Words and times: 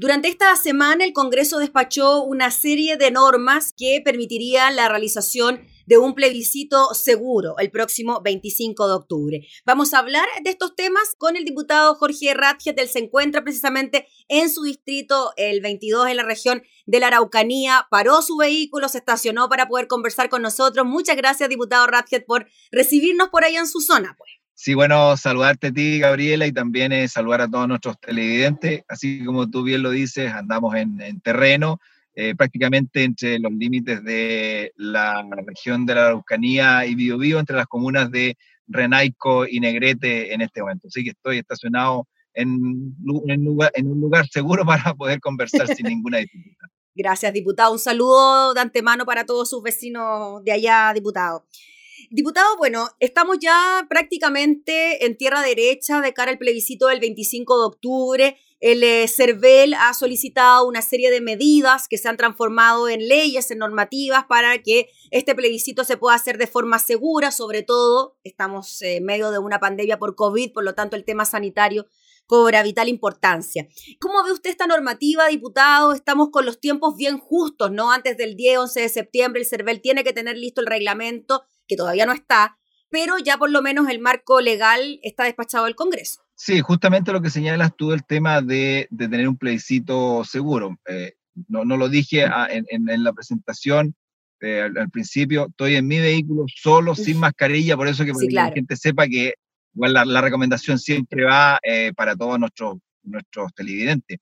Durante 0.00 0.28
esta 0.28 0.54
semana 0.54 1.04
el 1.04 1.12
Congreso 1.12 1.58
despachó 1.58 2.22
una 2.22 2.52
serie 2.52 2.96
de 2.96 3.10
normas 3.10 3.74
que 3.76 4.00
permitirían 4.04 4.76
la 4.76 4.88
realización 4.88 5.66
de 5.86 5.98
un 5.98 6.14
plebiscito 6.14 6.94
seguro 6.94 7.58
el 7.58 7.72
próximo 7.72 8.20
25 8.22 8.86
de 8.86 8.94
octubre. 8.94 9.48
Vamos 9.66 9.92
a 9.92 9.98
hablar 9.98 10.28
de 10.44 10.50
estos 10.50 10.76
temas 10.76 11.16
con 11.18 11.34
el 11.34 11.44
diputado 11.44 11.96
Jorge 11.96 12.32
Ratjet, 12.32 12.78
él 12.78 12.88
se 12.88 13.00
encuentra 13.00 13.42
precisamente 13.42 14.06
en 14.28 14.50
su 14.50 14.62
distrito, 14.62 15.32
el 15.36 15.60
22 15.60 16.06
en 16.06 16.16
la 16.16 16.22
región 16.22 16.62
de 16.86 17.00
la 17.00 17.08
Araucanía, 17.08 17.88
paró 17.90 18.22
su 18.22 18.36
vehículo, 18.36 18.88
se 18.88 18.98
estacionó 18.98 19.48
para 19.48 19.66
poder 19.66 19.88
conversar 19.88 20.28
con 20.28 20.42
nosotros. 20.42 20.86
Muchas 20.86 21.16
gracias, 21.16 21.48
diputado 21.48 21.88
Ratjet, 21.88 22.24
por 22.24 22.46
recibirnos 22.70 23.30
por 23.30 23.42
allá 23.42 23.58
en 23.58 23.66
su 23.66 23.80
zona. 23.80 24.14
Pues. 24.16 24.37
Sí, 24.60 24.74
bueno, 24.74 25.16
saludarte 25.16 25.68
a 25.68 25.72
ti, 25.72 26.00
Gabriela, 26.00 26.44
y 26.44 26.50
también 26.50 26.90
eh, 26.90 27.06
saludar 27.06 27.42
a 27.42 27.48
todos 27.48 27.68
nuestros 27.68 27.96
televidentes. 28.00 28.82
Así 28.88 29.24
como 29.24 29.48
tú 29.48 29.62
bien 29.62 29.84
lo 29.84 29.90
dices, 29.90 30.32
andamos 30.32 30.74
en, 30.74 31.20
terreno, 31.20 31.78
eh, 32.16 32.34
prácticamente 32.34 33.04
entre 33.04 33.38
los 33.38 33.52
límites 33.52 34.02
de 34.02 34.72
la 34.74 35.24
región 35.46 35.86
de 35.86 35.94
la 35.94 36.06
Araucanía 36.06 36.84
y 36.86 36.96
Biobío, 36.96 37.38
entre 37.38 37.54
las 37.54 37.68
comunas 37.68 38.10
de 38.10 38.36
Renaico 38.66 39.46
y 39.46 39.60
Negrete 39.60 40.34
en 40.34 40.40
este 40.40 40.60
momento. 40.60 40.88
Así 40.88 41.04
que 41.04 41.10
estoy 41.10 41.38
estacionado 41.38 42.08
en, 42.34 42.96
en, 43.28 43.46
un 43.46 44.00
lugar 44.00 44.26
seguro 44.26 44.66
para 44.66 44.92
poder 44.92 45.20
conversar 45.20 45.68
sin 45.68 45.86
ninguna 45.86 46.18
dificultad. 46.18 46.66
Gracias, 46.96 47.32
diputado. 47.32 47.72
Un 47.72 47.78
saludo 47.78 48.54
de 48.54 48.60
antemano 48.60 49.06
para 49.06 49.24
todos 49.24 49.48
sus 49.48 49.62
vecinos 49.62 50.42
de 50.42 50.50
allá, 50.50 50.90
diputado. 50.92 51.44
Diputado, 52.10 52.56
bueno, 52.56 52.88
estamos 53.00 53.38
ya 53.40 53.86
prácticamente 53.88 55.04
en 55.04 55.16
tierra 55.16 55.42
derecha 55.42 56.00
de 56.00 56.14
cara 56.14 56.30
al 56.30 56.38
plebiscito 56.38 56.86
del 56.86 57.00
25 57.00 57.58
de 57.58 57.66
octubre. 57.66 58.36
El 58.60 58.82
eh, 58.82 59.06
CERVEL 59.08 59.74
ha 59.74 59.94
solicitado 59.94 60.66
una 60.66 60.82
serie 60.82 61.10
de 61.10 61.20
medidas 61.20 61.86
que 61.88 61.98
se 61.98 62.08
han 62.08 62.16
transformado 62.16 62.88
en 62.88 63.06
leyes, 63.06 63.50
en 63.50 63.58
normativas, 63.58 64.24
para 64.26 64.62
que 64.62 64.88
este 65.10 65.34
plebiscito 65.34 65.84
se 65.84 65.96
pueda 65.96 66.16
hacer 66.16 66.38
de 66.38 66.46
forma 66.46 66.78
segura. 66.78 67.30
Sobre 67.30 67.62
todo, 67.62 68.16
estamos 68.24 68.80
en 68.82 69.04
medio 69.04 69.30
de 69.30 69.38
una 69.38 69.60
pandemia 69.60 69.98
por 69.98 70.14
COVID, 70.14 70.52
por 70.52 70.64
lo 70.64 70.74
tanto, 70.74 70.96
el 70.96 71.04
tema 71.04 71.24
sanitario 71.24 71.86
cobra 72.26 72.62
vital 72.62 72.88
importancia. 72.88 73.66
¿Cómo 74.00 74.22
ve 74.22 74.32
usted 74.32 74.50
esta 74.50 74.66
normativa, 74.66 75.28
diputado? 75.28 75.92
Estamos 75.92 76.28
con 76.30 76.44
los 76.44 76.60
tiempos 76.60 76.94
bien 76.96 77.18
justos, 77.18 77.70
¿no? 77.70 77.90
Antes 77.90 78.16
del 78.16 78.36
10, 78.36 78.58
11 78.58 78.80
de 78.82 78.88
septiembre, 78.88 79.40
el 79.40 79.46
CERVEL 79.46 79.80
tiene 79.80 80.04
que 80.04 80.12
tener 80.12 80.36
listo 80.36 80.60
el 80.60 80.66
reglamento 80.66 81.42
que 81.68 81.76
todavía 81.76 82.06
no 82.06 82.12
está, 82.12 82.58
pero 82.90 83.18
ya 83.18 83.36
por 83.36 83.50
lo 83.50 83.62
menos 83.62 83.88
el 83.88 84.00
marco 84.00 84.40
legal 84.40 84.98
está 85.02 85.24
despachado 85.24 85.66
del 85.66 85.74
Congreso. 85.74 86.22
Sí, 86.34 86.60
justamente 86.60 87.12
lo 87.12 87.20
que 87.20 87.30
señalas 87.30 87.76
tú, 87.76 87.92
el 87.92 88.04
tema 88.04 88.40
de, 88.40 88.88
tener 88.96 89.28
un 89.28 89.36
plebiscito 89.36 90.24
seguro. 90.24 90.78
Eh, 90.88 91.14
no, 91.48 91.64
no, 91.64 91.76
lo 91.76 91.88
dije 91.88 92.26
en, 92.50 93.04
la 93.04 93.12
presentación 93.12 93.94
eh, 94.40 94.62
al, 94.62 94.90
principio, 94.90 95.46
estoy 95.48 95.76
en 95.76 95.86
mi 95.86 95.98
vehículo 95.98 96.46
solo, 96.54 96.94
sin 96.94 97.18
mascarilla, 97.18 97.76
por 97.76 97.88
eso 97.88 98.04
que, 98.04 98.12
la 98.30 98.50
gente 98.52 98.76
sepa 98.76 99.06
que 99.06 99.34
la, 99.74 100.20
recomendación 100.20 100.78
siempre 100.78 101.24
va 101.24 101.58
eh, 101.62 101.92
para 101.94 102.16
todos 102.16 102.38
nuestros, 102.38 102.78
nuestros 103.02 103.52
televidentes. 103.54 104.18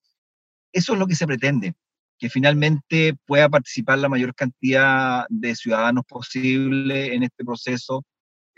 Eso 0.73 0.95
es 0.95 0.99
lo 0.99 1.07
que 1.07 1.15
se 1.15 1.27
pretende 1.27 1.75
que 2.19 2.31
finalmente 2.31 3.15
pueda 3.27 3.49
participar 3.49 3.99
la 3.99 4.09
mayor 4.09 4.35
cantidad 4.35 5.27
de 5.29 5.55
ciudadanos 5.55 6.05
posible 6.07 7.15
en 7.15 7.23
este 7.23 7.45
proceso. 7.45 8.05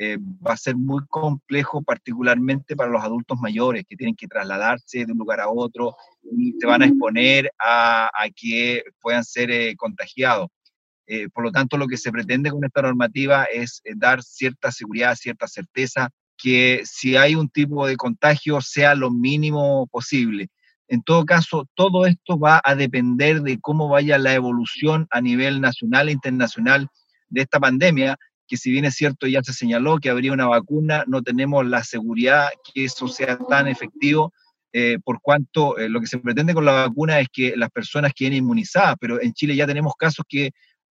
Eh, 0.00 0.16
va 0.16 0.52
a 0.52 0.56
ser 0.56 0.76
muy 0.76 1.02
complejo, 1.08 1.82
particularmente 1.82 2.76
para 2.76 2.90
los 2.90 3.02
adultos 3.02 3.36
mayores 3.40 3.84
que 3.88 3.96
tienen 3.96 4.14
que 4.14 4.28
trasladarse 4.28 5.04
de 5.04 5.10
un 5.10 5.18
lugar 5.18 5.40
a 5.40 5.48
otro 5.48 5.96
y 6.22 6.54
se 6.60 6.66
van 6.68 6.82
a 6.82 6.86
exponer 6.86 7.50
a, 7.58 8.08
que 8.36 8.84
puedan 9.00 9.24
ser 9.24 9.50
eh, 9.50 9.74
contagiados. 9.76 10.48
Eh, 11.08 11.28
por 11.30 11.42
lo 11.42 11.50
tanto, 11.50 11.76
lo 11.76 11.88
que 11.88 11.96
se 11.96 12.12
pretende 12.12 12.50
con 12.50 12.64
esta 12.64 12.82
normativa 12.82 13.44
es 13.44 13.82
dar 13.96 14.22
cierta 14.22 14.70
seguridad, 14.70 15.16
cierta 15.16 15.48
certeza, 15.48 16.10
que 16.36 16.82
si 16.84 17.16
hay 17.16 17.34
un 17.34 17.48
tipo 17.48 17.86
de 17.86 17.96
contagio 17.96 18.60
sea 18.60 18.94
lo 18.94 19.10
mínimo 19.10 19.88
posible. 19.88 20.48
En 20.88 21.02
todo 21.02 21.24
caso, 21.26 21.68
todo 21.74 22.06
esto 22.06 22.38
va 22.38 22.60
a 22.64 22.74
depender 22.74 23.42
de 23.42 23.60
cómo 23.60 23.88
vaya 23.88 24.18
la 24.18 24.34
evolución 24.34 25.06
a 25.10 25.20
nivel 25.20 25.60
nacional 25.60 26.08
e 26.08 26.12
internacional 26.12 26.88
de 27.28 27.42
esta 27.42 27.60
pandemia, 27.60 28.16
que 28.46 28.56
si 28.56 28.70
bien 28.70 28.86
es 28.86 28.94
cierto, 28.94 29.26
ya 29.26 29.42
se 29.42 29.52
señaló 29.52 29.98
que 29.98 30.08
habría 30.08 30.32
una 30.32 30.46
vacuna, 30.46 31.04
no 31.06 31.22
tenemos 31.22 31.66
la 31.66 31.84
seguridad 31.84 32.48
que 32.72 32.84
eso 32.84 33.06
sea 33.06 33.36
tan 33.36 33.68
efectivo, 33.68 34.32
eh, 34.72 34.98
por 35.04 35.20
cuanto 35.20 35.78
eh, 35.78 35.88
lo 35.88 36.00
que 36.00 36.06
se 36.06 36.18
pretende 36.18 36.54
con 36.54 36.64
la 36.64 36.72
vacuna 36.72 37.20
es 37.20 37.28
que 37.32 37.54
las 37.56 37.70
personas 37.70 38.12
queden 38.14 38.34
inmunizadas, 38.34 38.96
pero 39.00 39.20
en 39.20 39.32
Chile 39.32 39.56
ya 39.56 39.66
tenemos 39.66 39.94
casos 39.98 40.24
que 40.28 40.50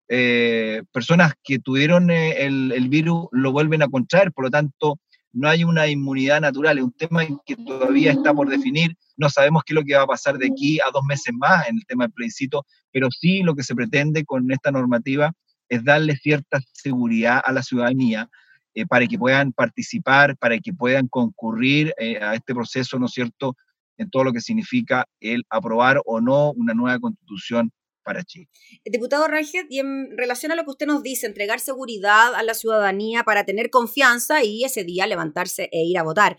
eh, 0.09 0.83
personas 0.91 1.33
que 1.43 1.59
tuvieron 1.59 2.09
el, 2.09 2.71
el, 2.71 2.89
virus 2.89 3.27
lo 3.31 3.51
vuelven 3.51 3.83
a 3.83 3.87
contraer, 3.87 4.31
por 4.31 4.45
lo 4.45 4.49
tanto, 4.49 4.99
no 5.37 5.47
hay 5.49 5.63
una 5.63 5.87
inmunidad 5.87 6.41
natural, 6.41 6.79
es 6.79 6.83
un 6.83 6.91
tema 6.93 7.21
que 7.45 7.55
todavía 7.55 8.11
está 8.11 8.33
por 8.33 8.49
definir, 8.49 8.97
no 9.17 9.29
sabemos 9.29 9.63
qué 9.63 9.73
es 9.73 9.75
lo 9.75 9.83
que 9.83 9.95
va 9.95 10.03
a 10.03 10.07
pasar 10.07 10.37
de 10.37 10.47
aquí 10.47 10.79
a 10.79 10.89
dos 10.91 11.03
meses 11.05 11.33
más 11.37 11.67
en 11.67 11.75
el 11.75 11.85
tema 11.85 12.05
del 12.05 12.13
plebiscito, 12.13 12.65
pero 12.91 13.09
sí 13.11 13.43
lo 13.43 13.53
que 13.55 13.63
se 13.63 13.75
pretende 13.75 14.25
con 14.25 14.51
esta 14.51 14.71
normativa 14.71 15.31
es 15.69 15.83
darle 15.83 16.15
cierta 16.15 16.59
seguridad 16.71 17.41
a 17.45 17.51
la 17.51 17.61
ciudadanía 17.61 18.29
eh, 18.73 18.85
para 18.87 19.05
que 19.05 19.17
puedan 19.17 19.53
participar, 19.53 20.35
para 20.37 20.57
que 20.57 20.73
puedan 20.73 21.07
concurrir 21.07 21.93
eh, 21.99 22.17
a 22.19 22.33
este 22.33 22.55
proceso, 22.55 22.97
¿no 22.97 23.05
es 23.05 23.11
cierto?, 23.11 23.55
en 23.97 24.09
todo 24.09 24.23
lo 24.23 24.33
que 24.33 24.41
significa 24.41 25.05
el 25.19 25.43
aprobar 25.49 26.01
o 26.05 26.21
no 26.21 26.51
una 26.51 26.73
nueva 26.73 26.99
constitución 26.99 27.71
para 28.07 28.23
Chile. 28.23 28.49
Diputado 28.85 29.27
Rangel, 29.27 29.67
y 29.69 29.79
en 29.79 30.17
relación 30.17 30.53
a 30.53 30.55
lo 30.55 30.63
que 30.63 30.71
usted 30.71 30.87
nos 30.87 31.03
dice, 31.03 31.27
entregar 31.27 31.59
seguridad 31.59 32.33
a 32.33 32.41
la 32.41 32.53
ciudadanía 32.53 33.23
para 33.23 33.43
tener 33.43 33.69
confianza 33.69 34.43
y 34.43 34.63
ese 34.63 34.85
día 34.85 35.05
levantarse 35.05 35.69
e 35.73 35.83
ir 35.83 35.97
a 35.97 36.03
votar. 36.03 36.37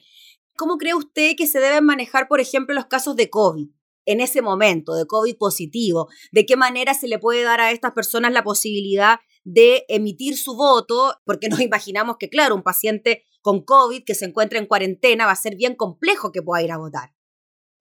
¿Cómo 0.56 0.79
cree 0.79 0.95
usted 0.95 1.37
que 1.37 1.47
se 1.47 1.61
deben 1.61 1.84
manejar, 1.84 2.27
por 2.27 2.41
ejemplo, 2.41 2.75
los 2.75 2.87
casos 2.87 3.15
de 3.15 3.31
COVID? 3.31 3.69
en 4.11 4.23
ese 4.23 4.41
momento 4.41 4.95
de 4.95 5.06
COVID 5.06 5.37
positivo, 5.37 6.09
de 6.33 6.47
qué 6.47 6.56
manera 6.56 6.95
se 6.95 7.09
le 7.09 7.19
puede 7.19 7.43
dar 7.43 7.61
a 7.61 7.73
estas 7.73 7.93
personas 7.93 8.33
la 8.33 8.43
posibilidad 8.43 9.19
de 9.45 9.85
emitir 9.89 10.39
su 10.39 10.56
voto, 10.56 11.15
porque 11.27 11.50
nos 11.50 11.61
imaginamos 11.71 12.17
que, 12.19 12.31
claro, 12.31 12.55
un 12.55 12.62
paciente 12.62 13.27
con 13.43 13.62
COVID 13.62 14.05
que 14.06 14.15
se 14.15 14.25
encuentra 14.25 14.59
en 14.59 14.65
cuarentena 14.65 15.27
va 15.27 15.33
a 15.33 15.37
ser 15.37 15.56
bien 15.56 15.75
complejo 15.75 16.33
que 16.33 16.41
pueda 16.41 16.62
ir 16.62 16.73
a 16.73 16.79
votar. 16.79 17.12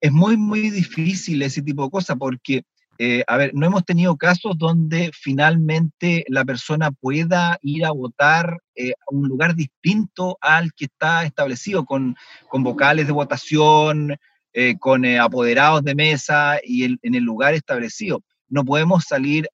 Es 0.02 0.12
muy, 0.12 0.36
muy 0.36 0.68
difícil 0.68 1.40
ese 1.40 1.62
tipo 1.62 1.84
de 1.84 1.90
cosas 1.90 2.18
porque 2.18 2.66
eh, 3.00 3.22
a 3.28 3.36
ver, 3.36 3.54
no 3.54 3.64
hemos 3.64 3.84
tenido 3.84 4.16
casos 4.16 4.58
donde 4.58 5.12
finalmente 5.14 6.24
la 6.26 6.44
persona 6.44 6.90
pueda 6.90 7.56
ir 7.62 7.84
a 7.84 7.92
votar 7.92 8.58
eh, 8.74 8.90
a 8.90 9.14
un 9.14 9.28
lugar 9.28 9.54
distinto 9.54 10.36
al 10.40 10.72
que 10.74 10.86
está 10.86 11.24
establecido, 11.24 11.84
con, 11.84 12.16
con 12.48 12.64
vocales 12.64 13.06
de 13.06 13.12
votación, 13.12 14.16
eh, 14.52 14.76
con 14.80 15.06
apoderados 15.06 15.84
de 15.84 15.94
mesa 15.94 16.58
y 16.64 16.84
en 16.84 17.14
el 17.14 17.22
lugar 17.22 17.54
establecido. 17.54 18.24
No 18.48 18.64
podemos 18.64 19.04
salir 19.04 19.48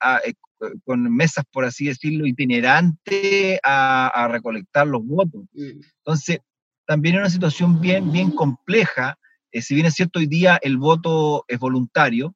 con 0.87 1.15
mesas, 1.15 1.44
por 1.53 1.66
así 1.66 1.87
decirlo, 1.87 2.27
itinerantes 2.27 3.59
a, 3.62 4.27
recolectar 4.31 4.87
los 4.87 5.04
votos. 5.04 5.43
Mm. 5.53 5.83
Entonces, 5.99 6.38
también 6.87 7.16
es 7.16 7.21
una 7.21 7.31
situación 7.31 7.78
bien, 7.78 8.10
bien 8.10 8.31
compleja. 8.31 9.19
si 9.53 9.75
bien 9.75 9.87
es 9.87 9.94
cierto, 9.94 10.19
hoy 10.19 10.27
día 10.27 10.59
el 10.62 10.78
voto 10.78 11.44
es 11.49 11.59
voluntario, 11.59 12.34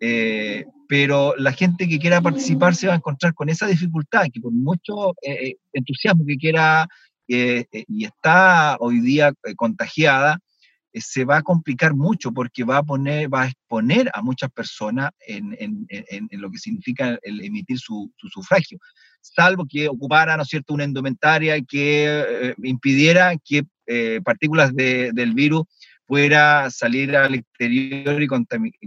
eh, 0.00 0.64
pero 0.88 1.34
la 1.36 1.52
gente 1.52 1.88
que 1.88 1.98
quiera 1.98 2.20
participar 2.20 2.74
se 2.74 2.86
va 2.86 2.94
a 2.94 2.96
encontrar 2.96 3.34
con 3.34 3.48
esa 3.48 3.66
dificultad, 3.66 4.26
que 4.32 4.40
por 4.40 4.52
mucho 4.52 5.10
eh, 5.22 5.48
eh, 5.48 5.56
entusiasmo 5.72 6.24
que 6.26 6.36
quiera 6.36 6.86
y 7.30 8.06
está 8.06 8.78
hoy 8.80 9.00
día 9.00 9.34
contagiada, 9.54 10.38
se 10.94 11.26
va 11.26 11.36
a 11.36 11.42
complicar 11.42 11.94
mucho 11.94 12.32
porque 12.32 12.64
va 12.64 12.78
a 12.78 12.82
poner, 12.82 13.32
va 13.32 13.42
a 13.42 13.48
exponer 13.48 14.10
a 14.14 14.22
muchas 14.22 14.50
personas 14.50 15.10
en, 15.26 15.54
en, 15.58 15.86
en, 15.90 16.40
lo 16.40 16.50
que 16.50 16.56
significa 16.56 17.18
el 17.20 17.44
emitir 17.44 17.78
su, 17.78 18.10
su, 18.16 18.28
sufragio, 18.28 18.78
salvo 19.20 19.66
que 19.68 19.90
ocupara, 19.90 20.38
¿no 20.38 20.42
es 20.44 20.48
cierto?, 20.48 20.72
una 20.72 20.84
indumentaria 20.84 21.60
que 21.60 22.54
impidiera 22.62 23.36
que 23.44 23.62
partículas 24.24 24.74
de, 24.74 25.10
del 25.12 25.34
virus 25.34 25.66
pueda 26.08 26.70
salir 26.70 27.14
al 27.14 27.34
exterior 27.34 28.20
y 28.20 28.26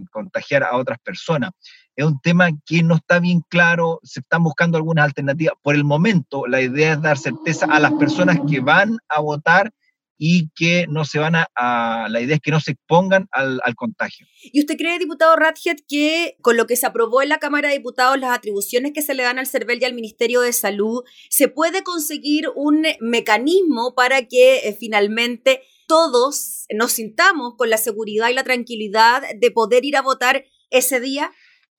contagiar 0.10 0.64
a 0.64 0.76
otras 0.76 0.98
personas. 1.00 1.52
Es 1.96 2.04
un 2.04 2.20
tema 2.20 2.50
que 2.66 2.82
no 2.82 2.96
está 2.96 3.20
bien 3.20 3.44
claro, 3.48 4.00
se 4.02 4.22
están 4.22 4.44
buscando 4.44 4.78
algunas 4.78 5.06
alternativas. 5.06 5.54
Por 5.62 5.76
el 5.76 5.84
momento, 5.84 6.48
la 6.48 6.62
idea 6.62 6.94
es 6.94 7.02
dar 7.02 7.18
certeza 7.18 7.68
a 7.68 7.80
las 7.80 7.94
personas 7.94 8.40
que 8.50 8.60
van 8.60 8.98
a 9.08 9.22
votar 9.22 9.72
y 10.18 10.50
que 10.56 10.86
no 10.88 11.04
se 11.04 11.18
van 11.20 11.34
a, 11.36 12.08
la 12.10 12.22
idea 12.22 12.36
es 12.36 12.42
que 12.42 12.52
no 12.52 12.60
se 12.60 12.72
expongan 12.72 13.28
al, 13.32 13.60
contagio. 13.76 14.28
¿Y 14.44 14.60
usted 14.60 14.78
cree, 14.78 15.00
diputado 15.00 15.36
Radjet, 15.36 15.84
que 15.88 16.38
con 16.42 16.58
lo 16.58 16.68
que 16.68 16.76
se 16.76 16.86
aprobó 16.86 17.24
en 17.24 17.30
la 17.30 17.40
Cámara 17.40 17.70
de 17.70 17.78
Diputados, 17.78 18.20
las 18.20 18.38
atribuciones 18.38 18.94
que 18.94 19.02
se 19.02 19.16
le 19.16 19.24
dan 19.24 19.40
al 19.40 19.48
CERVEL 19.48 19.82
y 19.82 19.86
al 19.86 19.96
Ministerio 19.96 20.42
de 20.42 20.54
Salud, 20.54 21.04
se 21.30 21.48
puede 21.48 21.82
conseguir 21.82 22.50
un 22.56 22.86
mecanismo 23.00 23.96
para 23.96 24.28
que 24.28 24.58
eh, 24.58 24.78
finalmente 24.80 25.64
todos 25.92 26.68
nos 26.74 26.94
sintamos 26.94 27.56
con 27.58 27.70
la 27.70 27.78
seguridad 27.78 28.30
y 28.30 28.34
la 28.34 28.46
tranquilidad 28.46 29.24
de 29.38 29.52
poder 29.52 29.84
ir 29.84 29.98
a 29.98 30.02
votar 30.02 30.46
ese 30.70 31.02
día? 31.02 31.32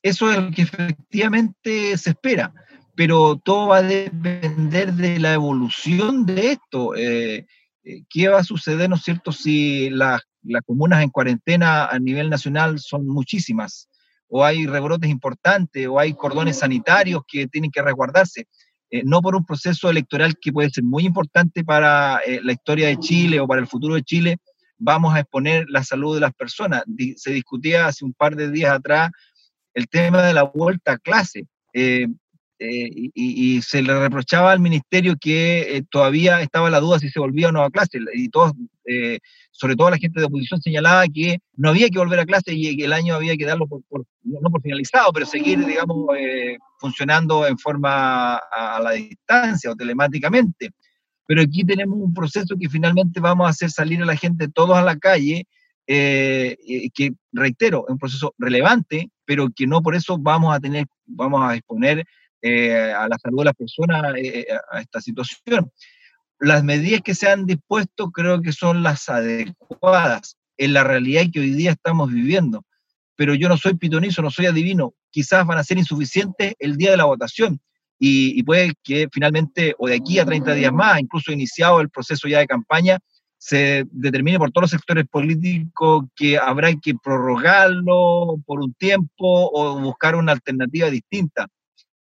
Eso 0.02 0.30
es 0.30 0.36
lo 0.36 0.50
que 0.50 0.62
efectivamente 0.62 1.96
se 1.96 2.10
espera, 2.10 2.52
pero 2.94 3.40
todo 3.42 3.68
va 3.68 3.78
a 3.78 3.82
depender 3.82 4.92
de 4.92 5.18
la 5.18 5.32
evolución 5.32 6.26
de 6.26 6.52
esto. 6.52 6.94
Eh, 6.94 7.46
eh, 7.84 8.02
¿Qué 8.10 8.28
va 8.28 8.40
a 8.40 8.44
suceder, 8.44 8.90
no 8.90 8.96
es 8.96 9.02
cierto, 9.02 9.32
si 9.32 9.88
las, 9.88 10.20
las 10.42 10.60
comunas 10.66 11.02
en 11.02 11.08
cuarentena 11.08 11.86
a 11.86 11.98
nivel 11.98 12.28
nacional 12.28 12.80
son 12.80 13.06
muchísimas? 13.06 13.88
o 14.34 14.42
hay 14.42 14.66
rebrotes 14.66 15.10
importantes, 15.10 15.86
o 15.86 15.98
hay 15.98 16.14
cordones 16.14 16.60
sanitarios 16.60 17.20
que 17.28 17.48
tienen 17.48 17.70
que 17.70 17.82
resguardarse. 17.82 18.48
Eh, 18.94 19.02
no 19.06 19.22
por 19.22 19.34
un 19.34 19.44
proceso 19.46 19.88
electoral 19.88 20.36
que 20.38 20.52
puede 20.52 20.68
ser 20.68 20.84
muy 20.84 21.06
importante 21.06 21.64
para 21.64 22.20
eh, 22.26 22.40
la 22.44 22.52
historia 22.52 22.88
de 22.88 22.98
Chile 22.98 23.40
o 23.40 23.48
para 23.48 23.62
el 23.62 23.66
futuro 23.66 23.94
de 23.94 24.02
Chile, 24.02 24.36
vamos 24.76 25.14
a 25.14 25.20
exponer 25.20 25.64
la 25.70 25.82
salud 25.82 26.14
de 26.14 26.20
las 26.20 26.34
personas. 26.34 26.84
se 27.16 27.32
discutía 27.32 27.86
hace 27.86 28.04
un 28.04 28.12
par 28.12 28.36
de 28.36 28.50
días 28.50 28.70
atrás 28.70 29.10
el 29.72 29.88
tema 29.88 30.22
de 30.22 30.34
la 30.34 30.42
vuelta 30.42 30.92
a 30.92 30.98
clase. 30.98 31.46
Eh, 31.72 32.06
y, 33.14 33.60
se 33.62 33.82
le 33.82 33.98
reprochaba 33.98 34.52
al 34.52 34.60
ministerio 34.60 35.16
que 35.20 35.84
todavía 35.90 36.40
estaba 36.40 36.70
la 36.70 36.80
duda 36.80 36.98
si 36.98 37.08
se 37.08 37.20
volvía 37.20 37.48
o 37.48 37.52
no 37.52 37.62
a 37.62 37.70
clase. 37.70 37.98
Y 38.14 38.28
todos 38.28 38.52
sobre 39.52 39.76
todo 39.76 39.90
la 39.90 39.98
gente 39.98 40.18
de 40.18 40.26
oposición 40.26 40.60
señalaba 40.60 41.04
que 41.06 41.38
no 41.54 41.68
había 41.68 41.88
que 41.88 41.98
volver 41.98 42.18
a 42.18 42.26
clase 42.26 42.52
y 42.52 42.76
que 42.76 42.84
el 42.84 42.92
año 42.92 43.14
había 43.14 43.36
que 43.36 43.44
darlo 43.44 43.68
por, 43.68 43.82
no 44.24 44.50
por 44.50 44.62
finalizado, 44.62 45.12
pero 45.12 45.26
seguir, 45.26 45.64
digamos, 45.64 46.08
eh, 46.18 46.56
funcionando 46.78 47.46
en 47.46 47.58
forma 47.58 48.36
a, 48.36 48.80
la 48.82 48.92
distancia 48.92 49.70
o 49.70 49.76
telemáticamente. 49.76 50.70
Pero 51.26 51.42
aquí 51.42 51.64
tenemos 51.64 51.98
un 51.98 52.12
proceso 52.12 52.56
que 52.58 52.68
finalmente 52.68 53.20
vamos 53.20 53.46
a 53.46 53.50
hacer 53.50 53.70
salir 53.70 54.02
a 54.02 54.06
la 54.06 54.16
gente 54.16 54.48
todos 54.48 54.76
a 54.76 54.82
la 54.82 54.96
calle, 54.96 55.46
eh, 55.86 56.56
que 56.94 57.12
reitero, 57.32 57.84
es 57.86 57.92
un 57.92 57.98
proceso 57.98 58.34
relevante, 58.38 59.10
pero 59.24 59.48
que 59.54 59.66
no 59.66 59.82
por 59.82 59.94
eso 59.94 60.18
vamos 60.18 60.54
a 60.54 60.60
tener, 60.60 60.86
vamos 61.06 61.42
a 61.42 61.54
exponer 61.54 62.04
eh, 62.42 62.92
a 62.92 63.08
la 63.08 63.18
salud 63.18 63.38
de 63.38 63.44
las 63.44 63.54
personas 63.54 64.14
a 64.70 64.80
esta 64.80 65.00
situación 65.00 65.70
las 66.42 66.64
medidas 66.64 67.02
que 67.02 67.14
se 67.14 67.28
han 67.28 67.46
dispuesto 67.46 68.10
creo 68.10 68.42
que 68.42 68.52
son 68.52 68.82
las 68.82 69.08
adecuadas 69.08 70.36
en 70.56 70.72
la 70.72 70.82
realidad 70.82 71.26
que 71.32 71.38
hoy 71.38 71.50
día 71.50 71.70
estamos 71.70 72.12
viviendo. 72.12 72.64
Pero 73.14 73.34
yo 73.34 73.48
no 73.48 73.56
soy 73.56 73.74
pitonizo, 73.74 74.22
no 74.22 74.30
soy 74.30 74.46
adivino. 74.46 74.92
Quizás 75.10 75.46
van 75.46 75.58
a 75.58 75.64
ser 75.64 75.78
insuficientes 75.78 76.54
el 76.58 76.76
día 76.76 76.90
de 76.90 76.96
la 76.96 77.04
votación 77.04 77.60
y, 77.96 78.42
puede 78.42 78.72
que 78.82 79.06
finalmente, 79.12 79.76
o 79.78 79.86
de 79.86 79.94
aquí 79.94 80.18
a 80.18 80.24
30 80.24 80.54
días 80.54 80.72
más, 80.72 81.00
incluso 81.00 81.30
iniciado 81.30 81.80
el 81.80 81.90
proceso 81.90 82.26
ya 82.26 82.40
de 82.40 82.48
campaña, 82.48 82.98
se 83.38 83.84
determine 83.92 84.38
por 84.38 84.50
todos 84.50 84.64
los 84.64 84.70
sectores 84.72 85.06
políticos 85.06 86.06
que 86.16 86.38
habrá 86.38 86.74
que 86.74 86.94
prorrogarlo 87.00 88.38
por 88.44 88.60
un 88.60 88.74
tiempo 88.74 89.50
o 89.52 89.78
buscar 89.78 90.16
una 90.16 90.32
alternativa 90.32 90.90
distinta. 90.90 91.46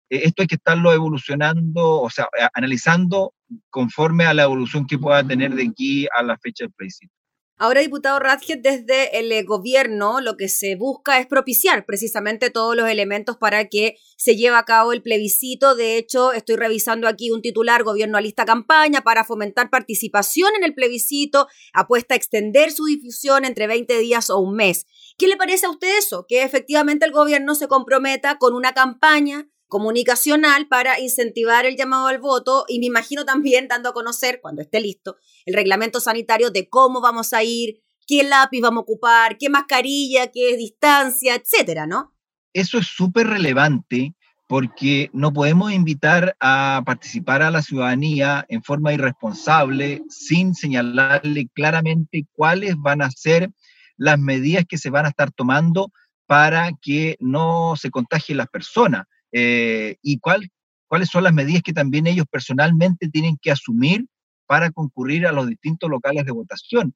Eh, 0.09 0.21
esto 0.25 0.41
hay 0.41 0.47
que 0.47 0.55
estarlo 0.55 0.91
evolucionando, 0.93 2.01
o 2.01 2.09
sea, 2.09 2.27
analizando 2.53 3.33
conforme 3.69 4.25
a 4.25 4.33
la 4.33 4.43
evolución 4.43 4.85
que 4.87 4.97
pueda 4.97 5.23
tener 5.23 5.53
de 5.53 5.67
aquí 5.69 6.07
a 6.15 6.23
la 6.23 6.37
fecha 6.37 6.65
del 6.65 6.73
plebiscito. 6.73 7.13
Ahora, 7.61 7.81
diputado 7.81 8.19
Radget, 8.19 8.61
desde 8.61 9.19
el 9.19 9.29
eh, 9.33 9.43
gobierno 9.43 10.21
lo 10.21 10.37
que 10.37 10.47
se 10.47 10.77
busca 10.77 11.19
es 11.19 11.27
propiciar 11.27 11.85
precisamente 11.85 12.49
todos 12.49 12.73
los 12.73 12.87
elementos 12.87 13.35
para 13.35 13.67
que 13.67 13.97
se 14.15 14.37
lleve 14.37 14.55
a 14.55 14.63
cabo 14.63 14.93
el 14.93 15.01
plebiscito. 15.01 15.75
De 15.75 15.97
hecho, 15.97 16.31
estoy 16.31 16.55
revisando 16.55 17.05
aquí 17.05 17.31
un 17.31 17.41
titular, 17.41 17.83
gobierno 17.83 18.17
a 18.17 18.21
lista 18.21 18.45
campaña 18.45 19.01
para 19.01 19.25
fomentar 19.25 19.69
participación 19.69 20.51
en 20.55 20.63
el 20.63 20.73
plebiscito, 20.73 21.49
apuesta 21.73 22.13
a 22.13 22.17
extender 22.17 22.71
su 22.71 22.85
difusión 22.85 23.43
entre 23.43 23.67
20 23.67 23.99
días 23.99 24.29
o 24.29 24.39
un 24.39 24.55
mes. 24.55 24.85
¿Qué 25.17 25.27
le 25.27 25.35
parece 25.35 25.65
a 25.65 25.71
usted 25.71 25.97
eso? 25.97 26.25
Que 26.29 26.43
efectivamente 26.43 27.05
el 27.05 27.11
gobierno 27.11 27.55
se 27.55 27.67
comprometa 27.67 28.37
con 28.37 28.53
una 28.53 28.71
campaña 28.71 29.49
comunicacional 29.69 30.67
para 30.67 30.99
incentivar 30.99 31.65
el 31.65 31.77
llamado 31.77 32.07
al 32.07 32.19
voto 32.19 32.65
y 32.67 32.79
me 32.79 32.87
imagino 32.87 33.23
también 33.23 33.69
dando 33.69 33.89
a 33.89 33.93
conocer, 33.93 34.41
cuando 34.41 34.61
esté 34.61 34.81
listo, 34.81 35.15
el 35.45 35.53
reglamento 35.53 36.01
sanitario 36.01 36.49
de 36.49 36.67
cómo 36.67 36.99
vamos 36.99 37.31
a 37.31 37.43
ir, 37.43 37.81
qué 38.05 38.23
lápiz 38.23 38.59
vamos 38.59 38.81
a 38.81 38.81
ocupar, 38.81 39.37
qué 39.37 39.49
mascarilla, 39.49 40.27
qué 40.27 40.57
distancia, 40.57 41.35
etcétera, 41.35 41.87
¿no? 41.87 42.13
Eso 42.51 42.79
es 42.79 42.87
súper 42.87 43.27
relevante 43.27 44.15
porque 44.47 45.11
no 45.13 45.31
podemos 45.31 45.71
invitar 45.71 46.35
a 46.39 46.81
participar 46.83 47.43
a 47.43 47.51
la 47.51 47.61
ciudadanía 47.61 48.47
en 48.49 48.63
forma 48.63 48.91
irresponsable 48.91 50.01
sin 50.09 50.55
señalarle 50.55 51.47
claramente 51.53 52.25
cuáles 52.33 52.75
van 52.75 53.03
a 53.03 53.11
ser 53.11 53.51
las 53.95 54.17
medidas 54.17 54.65
que 54.67 54.79
se 54.79 54.89
van 54.89 55.05
a 55.05 55.09
estar 55.09 55.31
tomando 55.31 55.91
para 56.25 56.71
que 56.81 57.15
no 57.19 57.75
se 57.75 57.91
contagien 57.91 58.39
las 58.39 58.47
personas. 58.47 59.05
Eh, 59.31 59.97
y 60.01 60.19
cuál, 60.19 60.49
cuáles 60.87 61.09
son 61.09 61.23
las 61.23 61.33
medidas 61.33 61.61
que 61.63 61.73
también 61.73 62.07
ellos 62.07 62.25
personalmente 62.29 63.09
tienen 63.09 63.37
que 63.41 63.51
asumir 63.51 64.05
para 64.45 64.71
concurrir 64.71 65.27
a 65.27 65.31
los 65.31 65.47
distintos 65.47 65.89
locales 65.89 66.25
de 66.25 66.31
votación. 66.31 66.93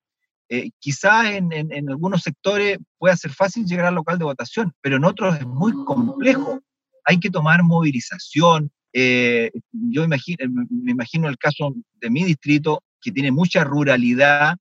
Eh, 0.49 0.71
quizás 0.79 1.27
en, 1.27 1.51
en, 1.51 1.89
algunos 1.89 2.21
sectores 2.21 2.77
pueda 2.97 3.15
ser 3.15 3.31
fácil 3.31 3.65
llegar 3.65 3.85
al 3.85 3.95
local 3.95 4.17
de 4.17 4.25
votación, 4.25 4.73
pero 4.81 4.97
en 4.97 5.05
otros 5.05 5.39
es 5.39 5.45
muy 5.45 5.71
complejo. 5.85 6.59
Hay 7.05 7.19
que 7.19 7.29
tomar 7.29 7.63
movilización. 7.63 8.71
Eh, 8.91 9.51
yo 9.71 10.03
imagino, 10.03 10.37
me 10.69 10.91
imagino 10.91 11.27
el 11.27 11.37
caso 11.37 11.73
de 12.01 12.09
mi 12.09 12.23
distrito, 12.23 12.83
que 13.01 13.11
tiene 13.11 13.31
mucha 13.31 13.63
ruralidad. 13.63 14.57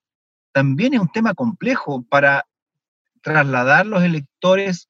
También 0.52 0.94
es 0.94 1.00
un 1.00 1.10
tema 1.12 1.34
complejo 1.34 2.04
para 2.08 2.44
trasladar 3.22 3.86
los 3.86 4.02
electores 4.02 4.88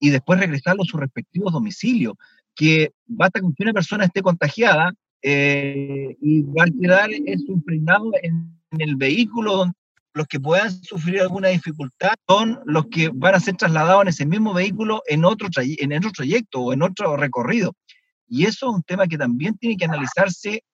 y 0.00 0.10
después 0.10 0.40
regresarlo 0.40 0.82
a 0.82 0.86
sus 0.86 1.00
respectivos 1.00 1.52
domicilios, 1.52 2.14
que 2.54 2.92
basta 3.06 3.40
con 3.40 3.54
que 3.54 3.62
una 3.62 3.72
persona 3.72 4.04
esté 4.04 4.22
contagiada 4.22 4.92
eh, 5.22 6.16
y 6.20 6.42
va 6.42 6.64
a 6.64 6.66
quedar 6.66 7.10
eso 7.10 7.52
impregnado 7.52 8.10
en, 8.22 8.56
el 8.78 8.96
vehículo 8.96 9.56
donde 9.56 9.74
los 10.12 10.26
que 10.26 10.38
puedan 10.38 10.70
sufrir 10.70 11.22
alguna 11.22 11.48
dificultad 11.48 12.12
son 12.28 12.60
los 12.66 12.86
que 12.88 13.08
van 13.14 13.34
a 13.34 13.40
ser 13.40 13.56
trasladados 13.56 14.02
en 14.02 14.08
ese 14.08 14.26
mismo 14.26 14.52
vehículo 14.52 15.02
en 15.06 15.24
otro, 15.24 15.48
en 15.56 15.92
otro 15.94 16.10
trayecto 16.10 16.60
o 16.60 16.72
en 16.74 16.82
otro 16.82 17.16
recorrido. 17.16 17.72
Y 18.26 18.44
eso 18.44 18.68
es 18.68 18.74
un 18.74 18.82
tema 18.82 19.06
que 19.06 19.16
también 19.16 19.56
tiene 19.56 19.76
que 19.78 19.86
analizarse 19.86 20.64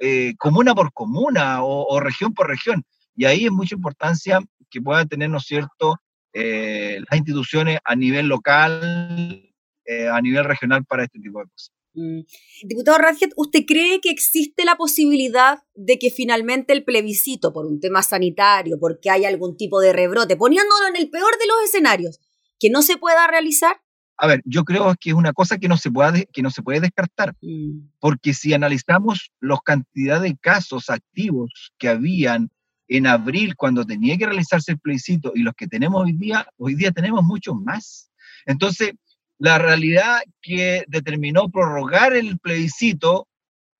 eh, 0.00 0.34
comuna 0.36 0.74
por 0.74 0.92
comuna 0.92 1.62
o, 1.62 1.86
o, 1.86 2.00
región 2.00 2.34
por 2.34 2.48
región. 2.48 2.82
Y 3.14 3.24
ahí 3.26 3.44
es 3.44 3.52
mucha 3.52 3.76
importancia 3.76 4.40
que 4.68 4.80
pueda 4.80 5.06
tener, 5.06 5.30
¿no 5.30 5.36
es 5.36 5.44
cierto?, 5.44 5.96
eh, 6.32 6.98
las 7.08 7.18
instituciones 7.18 7.78
a 7.84 7.94
nivel 7.94 8.26
local, 8.26 9.52
eh, 9.84 10.08
a 10.08 10.20
nivel 10.20 10.44
regional 10.44 10.84
para 10.84 11.04
este 11.04 11.18
tipo 11.18 11.40
de 11.40 11.46
cosas. 11.46 11.72
Mm. 11.94 12.20
Diputado 12.64 12.98
Radget, 12.98 13.32
¿usted 13.36 13.64
cree 13.66 14.00
que 14.00 14.10
existe 14.10 14.64
la 14.64 14.76
posibilidad 14.76 15.58
de 15.74 15.98
que 15.98 16.10
finalmente 16.10 16.72
el 16.72 16.84
plebiscito, 16.84 17.52
por 17.52 17.66
un 17.66 17.80
tema 17.80 18.02
sanitario, 18.02 18.78
porque 18.80 19.10
hay 19.10 19.24
algún 19.24 19.56
tipo 19.56 19.80
de 19.80 19.92
rebrote, 19.92 20.36
poniéndolo 20.36 20.86
en 20.88 20.96
el 20.96 21.10
peor 21.10 21.32
de 21.38 21.46
los 21.46 21.56
escenarios, 21.64 22.20
que 22.58 22.70
no 22.70 22.82
se 22.82 22.96
pueda 22.96 23.26
realizar? 23.26 23.82
A 24.16 24.26
ver, 24.26 24.40
yo 24.44 24.64
creo 24.64 24.94
que 25.00 25.10
es 25.10 25.16
una 25.16 25.32
cosa 25.32 25.58
que 25.58 25.68
no 25.68 25.76
se 25.76 25.90
puede, 25.90 26.26
que 26.32 26.42
no 26.42 26.50
se 26.50 26.62
puede 26.62 26.80
descartar, 26.80 27.34
mm. 27.42 27.90
porque 27.98 28.34
si 28.34 28.54
analizamos 28.54 29.32
la 29.40 29.58
cantidad 29.64 30.20
de 30.20 30.36
casos 30.36 30.88
activos 30.88 31.72
que 31.78 31.88
habían 31.88 32.50
en 32.88 33.06
abril, 33.06 33.56
cuando 33.56 33.84
tenía 33.84 34.16
que 34.18 34.26
realizarse 34.26 34.72
el 34.72 34.78
plebiscito, 34.78 35.32
y 35.34 35.42
los 35.42 35.54
que 35.54 35.66
tenemos 35.66 36.02
hoy 36.02 36.12
día, 36.12 36.46
hoy 36.56 36.74
día 36.74 36.90
tenemos 36.90 37.22
muchos 37.24 37.56
más. 37.56 38.10
Entonces, 38.46 38.92
la 39.38 39.58
realidad 39.58 40.20
que 40.40 40.84
determinó 40.88 41.48
prorrogar 41.48 42.12
el 42.12 42.38
plebiscito 42.38 43.26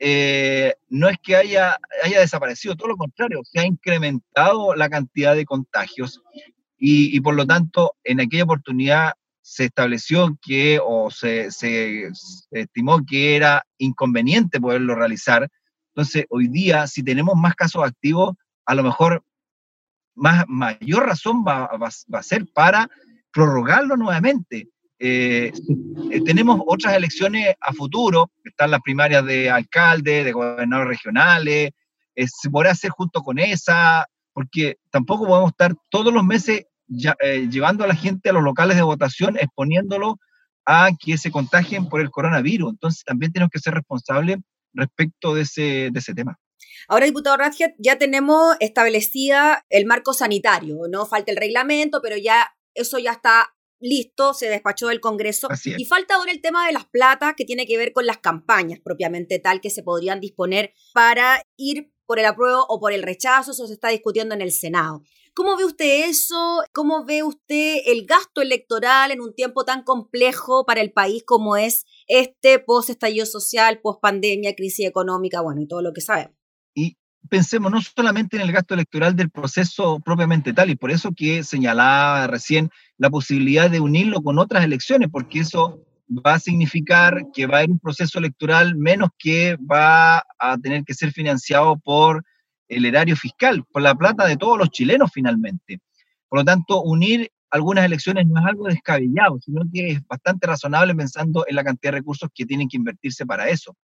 eh, 0.05 0.75
no 0.89 1.09
es 1.09 1.17
que 1.23 1.37
haya, 1.37 1.79
haya 2.03 2.19
desaparecido, 2.19 2.75
todo 2.75 2.89
lo 2.89 2.97
contrario, 2.97 3.41
se 3.45 3.61
ha 3.61 3.65
incrementado 3.65 4.75
la 4.75 4.89
cantidad 4.89 5.37
de 5.37 5.45
contagios 5.45 6.21
y, 6.77 7.21
por 7.21 7.37
lo 7.37 7.47
tanto 7.47 7.95
en 8.03 8.21
aquella 8.21 8.43
oportunidad 8.43 9.13
se 9.41 9.67
estableció 9.67 10.37
que 10.43 10.81
o 10.85 11.13
se, 11.13 11.53
se, 11.53 12.11
estimó 12.51 13.07
que 13.07 13.37
era 13.37 13.65
inconveniente 13.79 14.61
poderlo 14.61 14.97
realizar. 14.97 15.49
Entonces, 15.95 16.25
hoy 16.29 16.49
día, 16.49 16.89
si 16.89 17.05
tenemos 17.05 17.37
más 17.37 17.55
casos 17.55 17.85
activos, 17.85 18.35
a 18.67 18.75
lo 18.75 18.83
mejor 18.83 19.25
más, 20.15 20.45
mayor 20.49 21.07
razón 21.07 21.45
va, 21.47 21.69
a 22.13 22.23
ser 22.23 22.47
para 22.53 22.89
prorrogarlo 23.33 23.97
nuevamente. 23.97 24.69
Eh, 24.99 25.53
eh, 26.11 26.21
tenemos 26.25 26.61
otras 26.67 26.95
elecciones 26.95 27.55
a 27.61 27.73
futuro, 27.73 28.31
están 28.45 28.71
las 28.71 28.81
primarias 28.83 29.25
de 29.25 29.51
alcalde, 29.51 30.23
de 30.23 30.33
gobernadores 30.33 30.97
regionales, 30.99 31.73
eh, 32.15 32.27
se 32.29 32.51
podrá 32.51 32.71
hacer 32.71 32.91
junto 32.91 33.23
con 33.23 33.39
esa, 33.39 34.07
porque 34.33 34.77
tampoco 34.91 35.27
podemos 35.27 35.51
estar 35.51 35.75
todos 35.89 36.13
los 36.13 36.25
meses 36.25 36.67
llevando 36.87 37.85
a 37.85 37.87
la 37.87 37.95
gente 37.95 38.29
a 38.29 38.33
los 38.33 38.43
locales 38.43 38.77
de 38.77 38.83
votación, 38.83 39.37
exponiéndolo 39.39 40.19
a 40.67 40.91
que 40.99 41.17
se 41.17 41.31
contagien 41.31 41.89
por 41.89 42.01
el 42.01 42.11
coronavirus. 42.11 42.73
Entonces 42.73 43.03
también 43.05 43.33
tenemos 43.33 43.51
que 43.51 43.61
ser 43.61 43.75
responsables 43.75 44.39
respecto 44.75 45.35
de 45.35 45.43
ese, 45.43 45.91
de 45.91 45.99
ese 45.99 46.15
tema. 46.15 46.39
Ahora, 46.89 47.07
diputado 47.07 47.37
Radget, 47.37 47.75
ya 47.79 47.99
tenemos 47.99 48.57
establecida 48.61 49.65
el 49.69 49.87
marco 49.87 50.13
sanitario, 50.13 50.77
no 50.91 51.07
falta 51.07 51.31
el 51.31 51.37
reglamento, 51.37 52.01
pero 52.03 52.17
ya 52.17 52.55
eso 52.75 52.99
ya 52.99 53.13
está 53.13 53.55
listo, 53.81 54.33
se 54.33 54.49
despachó 54.49 54.89
del 54.89 55.01
Congreso. 55.01 55.49
Y 55.65 55.85
falta 55.85 56.15
ahora 56.15 56.33
el 56.33 56.41
tema 56.41 56.67
de 56.67 56.73
las 56.73 56.87
platas 56.87 57.35
que 57.37 57.45
tiene 57.45 57.67
que 57.67 57.77
ver 57.77 57.93
con 57.93 58.07
las 58.07 58.19
campañas 58.19 58.81
propiamente 58.83 59.39
tal 59.39 59.61
que 59.61 59.71
se 59.71 59.83
podrían 59.83 60.21
disponer 60.21 60.73
para 60.95 61.43
ir 61.57 61.93
por 62.07 62.19
el 62.19 62.27
apruebo 62.27 62.65
o 62.69 62.81
por 62.81 62.93
el 62.93 63.03
rechazo, 63.03 63.53
eso 63.53 63.67
se 63.67 63.75
está 63.75 63.89
discutiendo 63.89 64.35
en 64.35 64.43
el 64.43 64.53
Senado. 64.53 65.03
¿Cómo 65.35 65.57
ve 65.57 65.65
usted 65.65 66.11
eso? 66.11 66.63
¿Cómo 66.75 67.07
ve 67.07 67.23
usted 67.23 67.79
el 67.87 68.05
gasto 68.05 68.43
electoral 68.43 69.13
en 69.13 69.23
un 69.23 69.35
tiempo 69.35 69.65
tan 69.65 69.83
complejo 69.83 70.67
para 70.67 70.83
el 70.83 70.93
país 70.93 71.23
como 71.27 71.57
es 71.57 71.87
este 72.07 72.59
post-estallido 72.59 73.25
social, 73.25 73.81
post-pandemia, 73.81 74.55
crisis 74.55 74.87
económica, 74.87 75.41
bueno, 75.41 75.63
y 75.63 75.67
todo 75.67 75.81
lo 75.81 75.95
que 75.95 76.03
sabemos? 76.03 76.42
Pensemos 77.29 77.71
no 77.71 77.81
solamente 77.81 78.37
en 78.37 78.43
el 78.43 78.53
gasto 78.53 78.75
electoral 78.75 79.17
del 79.17 79.31
proceso 79.31 80.01
propiamente 80.01 80.53
tal, 80.53 80.71
y 80.71 80.77
por 80.77 80.91
eso 80.91 81.13
que 81.17 81.45
señalaba 81.45 82.27
recién 82.27 82.71
la 82.99 83.11
posibilidad 83.11 83.71
de 83.71 83.81
unirlo 83.81 84.23
con 84.23 84.39
otras 84.39 84.65
elecciones, 84.65 85.09
porque 85.11 85.41
eso 85.41 85.85
va 86.09 86.35
a 86.35 86.41
significar 86.41 87.27
que 87.33 87.47
va 87.47 87.55
a 87.55 87.59
haber 87.59 87.71
un 87.71 87.79
proceso 87.79 88.19
electoral 88.19 88.77
menos 88.77 89.11
que 89.19 89.57
va 89.57 90.19
a 90.39 90.59
tener 90.59 90.85
que 90.85 90.95
ser 90.95 91.13
financiado 91.13 91.77
por 91.79 92.25
el 92.69 92.85
erario 92.85 93.17
fiscal, 93.17 93.65
por 93.71 93.83
la 93.83 93.95
plata 93.95 94.27
de 94.27 94.37
todos 94.37 94.59
los 94.59 94.71
chilenos 94.71 95.11
finalmente. 95.13 95.81
Por 96.29 96.41
lo 96.41 96.45
tanto, 96.45 96.83
unir 96.83 97.31
algunas 97.51 97.85
elecciones 97.85 98.27
no 98.27 98.41
es 98.41 98.47
algo 98.47 98.67
descabellado, 98.67 99.39
sino 99.41 99.63
que 99.73 99.93
es 99.93 100.07
bastante 100.07 100.47
razonable 100.47 100.95
pensando 100.95 101.45
en 101.47 101.55
la 101.55 101.65
cantidad 101.65 101.93
de 101.93 101.99
recursos 101.99 102.31
que 102.35 102.47
tienen 102.47 102.69
que 102.69 102.79
invertirse 102.79 103.27
para 103.27 103.49
eso. 103.49 103.77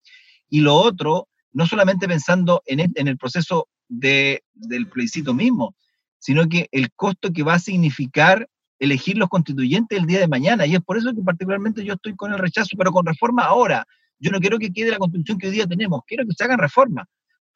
Y 0.49 0.62
lo 0.62 0.75
otro, 0.75 1.28
no 1.52 1.66
solamente 1.66 2.08
pensando 2.08 2.62
en 2.66 2.80
el, 2.80 2.92
en 2.94 3.08
el 3.08 3.16
proceso 3.16 3.68
de, 3.88 4.42
del 4.54 4.88
plebiscito 4.88 5.34
mismo, 5.34 5.74
sino 6.18 6.48
que 6.48 6.68
el 6.72 6.92
costo 6.92 7.32
que 7.32 7.42
va 7.42 7.54
a 7.54 7.58
significar 7.58 8.48
elegir 8.78 9.18
los 9.18 9.28
constituyentes 9.28 9.98
el 9.98 10.06
día 10.06 10.20
de 10.20 10.28
mañana. 10.28 10.66
Y 10.66 10.74
es 10.74 10.80
por 10.80 10.98
eso 10.98 11.12
que 11.14 11.22
particularmente 11.22 11.84
yo 11.84 11.94
estoy 11.94 12.14
con 12.14 12.32
el 12.32 12.38
rechazo, 12.38 12.76
pero 12.76 12.92
con 12.92 13.06
reforma 13.06 13.44
ahora. 13.44 13.84
Yo 14.20 14.30
no 14.30 14.40
quiero 14.40 14.58
que 14.58 14.72
quede 14.72 14.90
la 14.90 14.98
constitución 14.98 15.38
que 15.38 15.48
hoy 15.48 15.52
día 15.52 15.66
tenemos, 15.66 16.02
quiero 16.06 16.24
que 16.26 16.34
se 16.36 16.44
hagan 16.44 16.58
reformas 16.58 17.06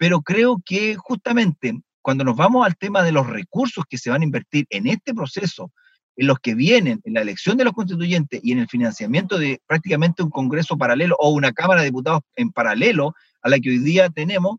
pero 0.02 0.20
creo 0.20 0.60
que 0.66 0.96
justamente 0.96 1.80
cuando 2.00 2.24
nos 2.24 2.34
vamos 2.34 2.66
al 2.66 2.76
tema 2.76 3.04
de 3.04 3.12
los 3.12 3.24
recursos 3.28 3.84
que 3.88 3.98
se 3.98 4.10
van 4.10 4.22
a 4.22 4.24
invertir 4.24 4.66
en 4.68 4.88
este 4.88 5.14
proceso, 5.14 5.70
en 6.16 6.26
los 6.26 6.40
que 6.40 6.56
vienen, 6.56 7.00
en 7.04 7.14
la 7.14 7.20
elección 7.20 7.56
de 7.56 7.62
los 7.62 7.72
constituyentes 7.72 8.40
y 8.42 8.50
en 8.50 8.58
el 8.58 8.66
financiamiento 8.66 9.38
de 9.38 9.62
prácticamente 9.64 10.24
un 10.24 10.30
Congreso 10.30 10.76
paralelo 10.76 11.14
o 11.20 11.30
una 11.30 11.52
Cámara 11.52 11.82
de 11.82 11.86
Diputados 11.86 12.22
en 12.34 12.50
paralelo 12.50 13.14
a 13.42 13.48
la 13.48 13.58
que 13.58 13.70
hoy 13.70 13.78
día 13.78 14.08
tenemos, 14.10 14.56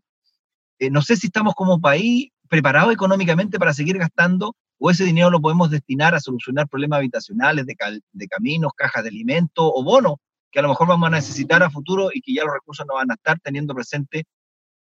eh, 0.78 0.90
no 0.90 1.02
sé 1.02 1.16
si 1.16 1.26
estamos 1.26 1.54
como 1.54 1.80
país 1.80 2.30
preparados 2.48 2.92
económicamente 2.92 3.58
para 3.58 3.74
seguir 3.74 3.98
gastando 3.98 4.54
o 4.78 4.90
ese 4.90 5.04
dinero 5.04 5.30
lo 5.30 5.40
podemos 5.40 5.70
destinar 5.70 6.14
a 6.14 6.20
solucionar 6.20 6.68
problemas 6.68 6.98
habitacionales, 6.98 7.64
de, 7.66 7.74
de 8.12 8.28
caminos, 8.28 8.72
cajas 8.76 9.02
de 9.02 9.08
alimentos 9.08 9.64
o 9.74 9.82
bonos 9.82 10.16
que 10.54 10.60
a 10.60 10.62
lo 10.62 10.68
mejor 10.68 10.86
vamos 10.86 11.08
a 11.08 11.10
necesitar 11.10 11.64
a 11.64 11.70
futuro 11.70 12.10
y 12.14 12.20
que 12.20 12.32
ya 12.32 12.44
los 12.44 12.54
recursos 12.54 12.86
no 12.86 12.94
van 12.94 13.10
a 13.10 13.14
estar 13.14 13.40
teniendo 13.40 13.74
presente 13.74 14.24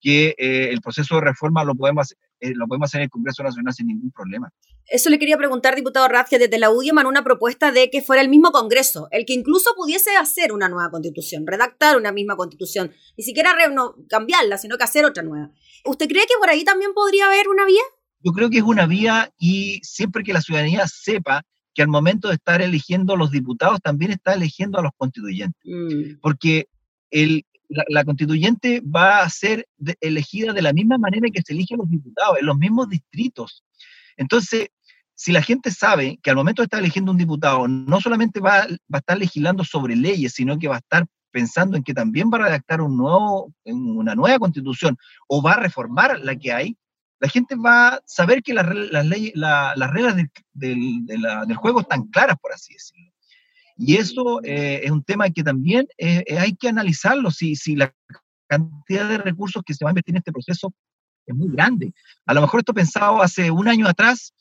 que 0.02 0.36
eh, 0.38 0.70
el 0.72 0.82
proceso 0.82 1.16
de 1.16 1.22
reforma 1.22 1.64
lo 1.64 1.74
podemos, 1.74 2.14
eh, 2.44 2.54
lo 2.56 2.68
podemos 2.68 2.90
hacer 2.90 3.00
en 3.00 3.06
el 3.06 3.10
Congreso 3.10 3.42
Nacional 3.42 3.74
sin 3.74 3.88
ningún 3.88 4.12
problema. 4.12 4.52
Eso 4.86 5.10
le 5.10 5.18
quería 5.18 5.38
preguntar, 5.38 5.76
diputado 5.76 6.10
Razia, 6.10 6.38
desde 6.38 6.60
la 6.60 6.70
UDIMAN 6.70 7.06
una 7.06 7.24
propuesta 7.24 7.72
de 7.72 7.90
que 7.90 8.02
fuera 8.02 8.22
el 8.22 8.28
mismo 8.28 8.52
Congreso, 8.52 9.08
el 9.12 9.26
que 9.26 9.34
incluso 9.34 9.70
pudiese 9.78 10.18
hacer 10.18 10.52
una 10.52 10.68
nueva 10.68 10.92
constitución, 10.92 11.48
redactar 11.48 11.96
una 11.96 12.12
misma 12.12 12.36
constitución, 12.36 12.92
ni 13.18 13.24
siquiera 13.24 13.54
no, 13.70 13.96
cambiarla, 14.10 14.58
sino 14.58 14.78
que 14.78 14.84
hacer 14.84 15.06
otra 15.06 15.24
nueva. 15.24 15.52
¿Usted 15.86 16.08
cree 16.10 16.24
que 16.24 16.34
por 16.38 16.50
ahí 16.50 16.66
también 16.66 16.94
podría 16.94 17.28
haber 17.28 17.48
una 17.48 17.66
vía? 17.66 17.82
Yo 18.20 18.34
creo 18.34 18.50
que 18.50 18.58
es 18.58 18.64
una 18.64 18.88
vía 18.88 19.32
y 19.38 19.80
siempre 19.84 20.24
que 20.24 20.34
la 20.34 20.42
ciudadanía 20.42 20.86
sepa 20.88 21.44
que 21.74 21.82
al 21.82 21.88
momento 21.88 22.28
de 22.28 22.36
estar 22.36 22.62
eligiendo 22.62 23.16
los 23.16 23.32
diputados 23.32 23.80
también 23.82 24.12
está 24.12 24.34
eligiendo 24.34 24.80
a 24.80 24.84
los 24.84 24.92
constituyentes. 24.98 25.62
Mm. 25.64 26.20
Porque 26.22 26.68
el, 27.10 27.46
la, 27.70 28.04
constituyente 28.04 28.82
va 28.82 29.22
a 29.22 29.30
ser 29.30 29.68
elegida 30.02 30.54
de 30.54 30.62
la 30.62 30.74
misma 30.74 30.98
manera 30.98 31.30
que 31.30 31.42
se 31.42 31.54
eligen 31.54 31.78
los 31.78 31.90
diputados, 31.90 32.38
en 32.40 32.46
los 32.46 32.58
mismos 32.58 32.90
distritos. 32.90 33.64
Entonces, 34.18 34.68
si 35.16 35.32
la 35.32 35.42
gente 35.42 35.72
sabe 35.72 36.20
que 36.22 36.30
al 36.30 36.36
momento 36.36 36.62
de 36.62 36.66
estar 36.66 36.80
eligiendo 36.80 37.12
un 37.12 37.18
diputado, 37.18 37.68
no 37.68 38.02
solamente 38.02 38.40
va, 38.40 38.62
va 38.62 38.98
a 38.98 38.98
estar 38.98 39.18
legislando 39.18 39.64
sobre 39.64 39.96
leyes, 39.96 40.34
sino 40.34 40.58
que 40.60 40.68
va 40.68 40.76
a 40.76 40.80
estar 40.80 41.06
pensando 41.32 41.78
en 41.78 41.84
que 41.84 41.94
también 41.94 42.30
va 42.32 42.38
a 42.38 42.42
redactar 42.44 42.82
un 42.82 42.96
nuevo, 42.96 43.54
una 43.66 44.16
nueva 44.16 44.40
constitución 44.40 44.98
o 45.28 45.42
va 45.42 45.54
a 45.54 45.60
reformar 45.60 46.20
la 46.20 46.36
que 46.36 46.54
hay, 46.54 46.78
la 47.20 47.30
gente 47.30 47.56
va 47.56 47.88
a 47.88 48.02
saber 48.06 48.44
que 48.44 48.54
las, 48.54 48.68
leyes, 49.06 49.32
las 49.36 49.92
reglas 49.92 50.16
del 50.54 51.56
juego 51.56 51.82
están 51.82 52.04
claras, 52.08 52.38
por 52.40 52.52
así 52.52 52.74
decirlo. 52.74 53.13
Y 53.78 53.96
eso 53.98 54.42
eh, 54.44 54.82
es 54.84 54.92
un 54.92 55.04
tema 55.04 55.30
que 55.30 55.44
también 55.44 55.88
eh, 55.98 56.24
eh, 56.28 56.38
hay 56.38 56.56
que 56.56 56.70
analizarlo, 56.70 57.32
si, 57.32 57.56
si 57.56 57.76
la 57.76 57.94
cantidad 58.48 59.10
de 59.10 59.18
recursos 59.18 59.64
que 59.66 59.74
se 59.74 59.84
va 59.84 59.90
a 59.90 59.94
invertir 59.94 60.14
en 60.14 60.20
este 60.20 60.32
proceso 60.32 60.74
es 61.26 61.36
muy 61.36 61.50
grande. 61.50 61.94
A 62.26 62.34
lo 62.34 62.42
mejor 62.42 62.60
esto 62.60 62.74
pensado 62.74 63.22
hace 63.22 63.50
un 63.50 63.68
año 63.68 63.88
atrás, 63.88 64.34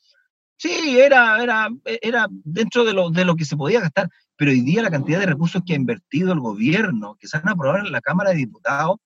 sí, 0.57 0.99
era, 0.99 1.41
era, 1.41 1.69
era 2.01 2.27
dentro 2.29 2.83
de 2.83 2.93
lo, 2.93 3.09
de 3.09 3.25
lo 3.25 3.35
que 3.35 3.45
se 3.45 3.57
podía 3.57 3.79
gastar, 3.79 4.09
pero 4.35 4.51
hoy 4.51 4.61
día 4.61 4.81
la 4.81 4.91
cantidad 4.91 5.19
de 5.19 5.25
recursos 5.25 5.61
que 5.65 5.73
ha 5.73 5.77
invertido 5.77 6.33
el 6.33 6.39
gobierno, 6.39 7.15
que 7.19 7.27
se 7.27 7.37
han 7.37 7.47
aprobado 7.49 7.85
en 7.85 7.91
la 7.91 8.01
Cámara 8.01 8.31
de 8.31 8.37
Diputados 8.37 8.97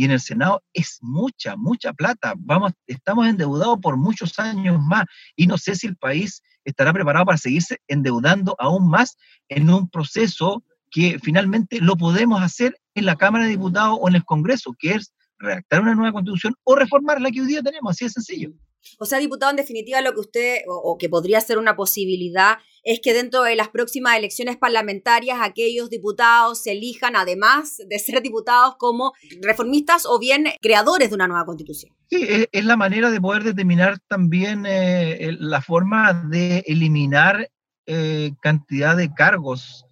y 0.00 0.04
en 0.04 0.12
el 0.12 0.20
Senado, 0.20 0.62
es 0.72 0.96
mucha, 1.02 1.56
mucha 1.56 1.92
plata. 1.92 2.32
Vamos, 2.38 2.72
estamos 2.86 3.26
endeudados 3.26 3.78
por 3.80 3.98
muchos 3.98 4.38
años 4.38 4.80
más 4.80 5.04
y 5.36 5.46
no 5.46 5.58
sé 5.58 5.74
si 5.74 5.88
el 5.88 5.94
país 5.94 6.42
estará 6.64 6.94
preparado 6.94 7.26
para 7.26 7.36
seguirse 7.36 7.82
endeudando 7.86 8.56
aún 8.58 8.88
más 8.88 9.18
en 9.50 9.68
un 9.68 9.90
proceso 9.90 10.64
que 10.90 11.18
finalmente 11.22 11.82
lo 11.82 11.96
podemos 11.96 12.40
hacer 12.40 12.80
en 12.94 13.04
la 13.04 13.16
Cámara 13.16 13.44
de 13.44 13.50
Diputados 13.50 13.98
o 14.00 14.08
en 14.08 14.14
el 14.14 14.24
Congreso, 14.24 14.74
que 14.78 14.92
es 14.92 15.12
redactar 15.38 15.82
una 15.82 15.94
nueva 15.94 16.12
constitución 16.12 16.54
o 16.64 16.76
reformar 16.76 17.20
la 17.20 17.30
que 17.30 17.42
hoy 17.42 17.48
día 17.48 17.62
tenemos, 17.62 17.90
así 17.90 18.06
de 18.06 18.10
sencillo. 18.10 18.52
O 18.98 19.06
sea, 19.06 19.18
diputado, 19.18 19.50
en 19.50 19.56
definitiva, 19.56 20.00
lo 20.00 20.12
que 20.14 20.20
usted, 20.20 20.58
o, 20.66 20.96
que 20.98 21.08
podría 21.08 21.40
ser 21.40 21.58
una 21.58 21.76
posibilidad, 21.76 22.58
es 22.82 23.00
que 23.02 23.12
dentro 23.12 23.42
de 23.42 23.56
las 23.56 23.68
próximas 23.68 24.16
elecciones 24.16 24.56
parlamentarias 24.56 25.38
aquellos 25.42 25.90
diputados 25.90 26.62
se 26.62 26.72
elijan, 26.72 27.16
además 27.16 27.76
de 27.88 27.98
ser 27.98 28.22
diputados, 28.22 28.76
como 28.78 29.12
reformistas 29.42 30.06
o 30.06 30.18
bien 30.18 30.46
creadores 30.60 31.10
de 31.10 31.14
una 31.14 31.28
nueva 31.28 31.44
constitución. 31.44 31.94
Sí, 32.08 32.26
es, 32.50 32.64
la 32.64 32.76
manera 32.76 33.10
de 33.10 33.20
poder 33.20 33.44
determinar 33.44 33.98
también 34.08 34.64
eh, 34.66 35.36
la 35.38 35.60
forma 35.60 36.12
de 36.12 36.64
eliminar 36.66 37.50
eh, 37.86 38.32
cantidad 38.40 38.96
de 38.96 39.12
cargos. 39.12 39.84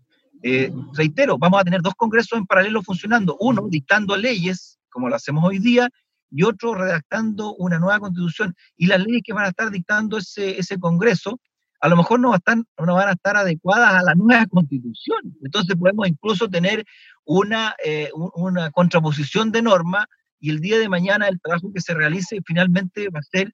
Eh, 0.43 0.71
reitero, 0.95 1.37
vamos 1.37 1.61
a 1.61 1.65
tener 1.65 1.83
dos 1.83 1.95
congresos 1.95 2.39
en 2.39 2.47
paralelo 2.47 2.83
funcionando, 2.83 3.37
uno 3.41 3.67
dictando 3.69 4.17
leyes, 4.17 4.79
como 4.89 5.09
lo 5.09 5.17
hacemos 5.17 5.43
hoy 5.45 5.59
día, 5.59 5.89
y 6.31 6.43
otro 6.43 6.75
redactando 6.75 7.55
una 7.55 7.79
nueva 7.79 8.01
constitución. 8.01 8.55
Y 8.77 8.87
las 8.87 9.01
leyes 9.01 9.23
que 9.25 9.33
van 9.33 9.47
a 9.47 9.49
estar 9.49 9.71
dictando 9.71 10.19
ese, 10.19 10.59
ese 10.59 10.79
Congreso, 10.79 11.41
a 11.81 11.89
lo 11.89 11.97
mejor 11.97 12.21
no, 12.21 12.31
van 12.31 13.09
a 13.09 13.13
estar 13.13 13.37
adecuadas 13.37 13.95
a 13.95 14.03
la 14.03 14.15
nueva 14.15 14.47
constitución. 14.47 15.37
Entonces 15.43 15.77
podemos 15.77 16.09
incluso 16.09 16.49
tener 16.49 16.85
una, 17.25 17.75
eh, 17.85 18.11
una 18.15 18.71
contraposición 18.71 19.53
de 19.53 19.63
norma 19.63 20.07
y 20.41 20.51
el 20.51 20.61
día 20.61 20.79
de 20.79 20.89
mañana 20.89 21.29
el 21.29 21.41
trabajo 21.41 21.73
que 21.73 21.81
se 21.81 21.95
realice 21.95 22.41
finalmente 22.45 23.09
va 23.11 23.21
a 23.21 23.23
ser 23.23 23.53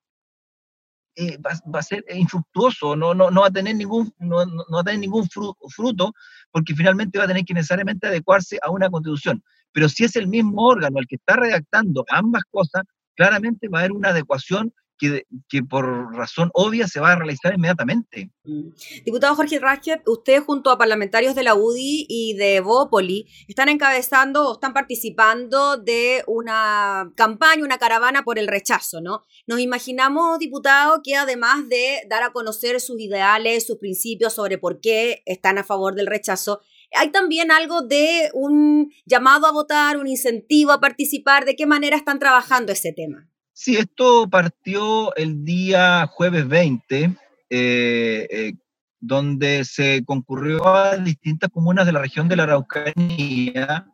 eh, 1.17 1.39
va, 1.39 1.79
a 1.79 1.83
ser 1.83 2.05
infructuoso, 2.13 2.97
no, 2.97 3.15
no, 3.15 3.31
no 3.31 3.43
va 3.43 3.47
a 3.47 3.53
tener 3.53 3.77
ningún, 3.77 4.13
no, 4.19 4.45
no 4.45 4.65
va 4.73 4.81
a 4.81 4.85
tener 4.85 4.99
ningún 4.99 5.29
fruto, 5.29 6.13
porque 6.51 6.75
finalmente 6.75 7.19
va 7.19 7.25
a 7.25 7.29
tener 7.29 7.45
que 7.45 7.55
necesariamente 7.55 8.09
adecuarse 8.09 8.59
a 8.61 8.71
una 8.73 8.91
constitución. 8.91 9.41
Pero 9.75 9.89
si 9.89 10.05
es 10.05 10.17
el 10.17 10.29
mismo 10.29 10.67
órgano 10.67 11.01
el 11.01 11.07
que 11.07 11.17
está 11.17 11.37
redactando 11.37 12.07
ambas 12.09 12.45
cosas, 12.51 12.85
claramente 13.15 13.69
va 13.69 13.79
a 13.79 13.81
haber 13.83 13.93
una 13.93 14.11
adecuación 14.11 14.73
que, 14.97 15.25
que, 15.49 15.61
por 15.65 16.15
razón 16.15 16.51
obvia 16.55 16.87
se 16.87 17.01
va 17.01 17.13
a 17.13 17.17
realizar 17.17 17.53
inmediatamente. 17.53 18.31
Mm. 18.45 18.69
Diputado 19.05 19.35
Jorge 19.35 19.59
Rasket, 19.59 20.03
usted 20.07 20.41
junto 20.45 20.71
a 20.71 20.79
parlamentarios 20.79 21.35
de 21.35 21.43
la 21.43 21.57
UDI 21.57 22.07
y 22.09 22.35
de 22.35 22.61
Bópoli 22.61 23.27
están 23.49 23.69
encabezando 23.69 24.49
o 24.49 24.53
están 24.55 24.73
participando 24.73 25.77
de 25.79 26.23
una 26.29 27.11
campaña, 27.17 27.65
una 27.65 27.79
caravana 27.79 28.23
por 28.23 28.39
el 28.39 28.47
rechazo, 28.47 29.01
¿no? 29.01 29.25
Nos 29.49 29.59
imaginamos, 29.59 30.39
diputado, 30.39 31.01
que 31.03 31.17
además 31.17 31.69
de 31.69 32.03
dar 32.09 32.23
a 32.23 32.33
conocer 32.33 32.81
sus 32.81 33.01
ideales, 33.01 33.67
sus 33.67 33.79
principios 33.79 34.35
sobre 34.35 34.59
por 34.59 34.81
qué 34.81 35.23
están 35.27 35.59
a 35.59 35.65
favor 35.65 35.97
del 35.97 36.07
rechazo, 36.07 36.61
hay 36.97 37.11
también 37.11 37.51
algo 37.51 37.83
de 37.83 38.31
un 38.33 38.93
llamado 39.05 39.47
a 39.47 39.53
votar, 39.53 39.97
un 39.99 40.07
incentivo 40.07 40.73
a 40.73 40.81
participar. 40.81 41.45
¿De 41.45 41.57
qué 41.57 41.67
manera 41.67 41.97
están 41.97 42.19
trabajando 42.19 42.73
ese 42.73 42.93
tema? 42.93 43.29
Sí, 43.57 43.77
esto 43.77 44.29
partió 44.29 45.15
el 45.15 45.45
día 45.45 46.09
jueves 46.09 46.49
20, 46.49 47.05
eh, 47.05 47.17
eh, 47.51 48.53
donde 48.99 49.65
se 49.65 50.05
concurrió 50.05 50.67
a 50.67 50.97
distintas 50.97 51.51
comunas 51.51 51.87
de 51.87 51.93
la 51.93 52.01
región 52.01 52.27
de 52.27 52.35
la 52.35 52.43
Araucanía, 52.43 53.87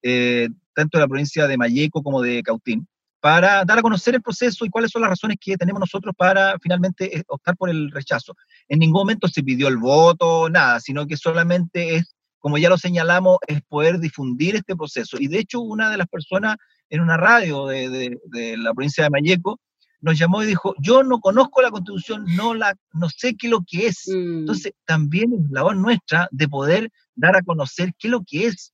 eh, 0.00 0.48
tanto 0.74 0.98
de 0.98 1.02
la 1.02 1.08
provincia 1.08 1.48
de 1.48 1.56
Mayeco 1.56 2.04
como 2.04 2.22
de 2.22 2.40
Cautín, 2.44 2.86
para 3.18 3.64
dar 3.64 3.78
a 3.78 3.82
conocer 3.82 4.14
el 4.14 4.22
proceso 4.22 4.64
y 4.64 4.68
cuáles 4.68 4.92
son 4.92 5.02
las 5.02 5.10
razones 5.10 5.38
que 5.40 5.56
tenemos 5.56 5.80
nosotros 5.80 6.14
para 6.16 6.56
finalmente 6.60 7.24
optar 7.26 7.56
por 7.56 7.70
el 7.70 7.90
rechazo. 7.90 8.36
En 8.68 8.78
ningún 8.78 9.00
momento 9.00 9.26
se 9.26 9.42
pidió 9.42 9.66
el 9.66 9.78
voto, 9.78 10.48
nada, 10.50 10.78
sino 10.78 11.04
que 11.06 11.16
solamente 11.16 11.96
es, 11.96 12.14
como 12.44 12.58
ya 12.58 12.68
lo 12.68 12.76
señalamos, 12.76 13.38
es 13.46 13.62
poder 13.62 13.98
difundir 13.98 14.54
este 14.54 14.76
proceso. 14.76 15.16
Y 15.18 15.28
de 15.28 15.38
hecho, 15.38 15.62
una 15.62 15.88
de 15.88 15.96
las 15.96 16.06
personas 16.06 16.56
en 16.90 17.00
una 17.00 17.16
radio 17.16 17.68
de, 17.68 18.18
la 18.58 18.74
provincia 18.74 19.02
de 19.02 19.08
Mayeco 19.08 19.60
nos 20.02 20.18
llamó 20.18 20.42
y 20.42 20.46
dijo, 20.48 20.74
yo 20.78 21.02
no 21.02 21.20
conozco 21.20 21.62
la 21.62 21.70
constitución, 21.70 22.26
no, 22.36 22.52
la, 22.52 22.74
no 22.92 23.08
sé 23.08 23.34
qué 23.34 23.46
es 23.46 23.50
lo 23.50 23.64
que 23.66 23.86
es. 23.86 24.08
Mm. 24.08 24.40
Entonces, 24.40 24.72
también 24.84 25.32
es 25.32 25.50
labor 25.50 25.74
nuestra 25.74 26.28
de 26.32 26.46
poder 26.46 26.90
dar 27.14 27.34
a 27.34 27.40
conocer 27.40 27.94
qué 27.98 28.08
es 28.08 28.10
lo 28.10 28.22
que 28.22 28.48
es 28.48 28.73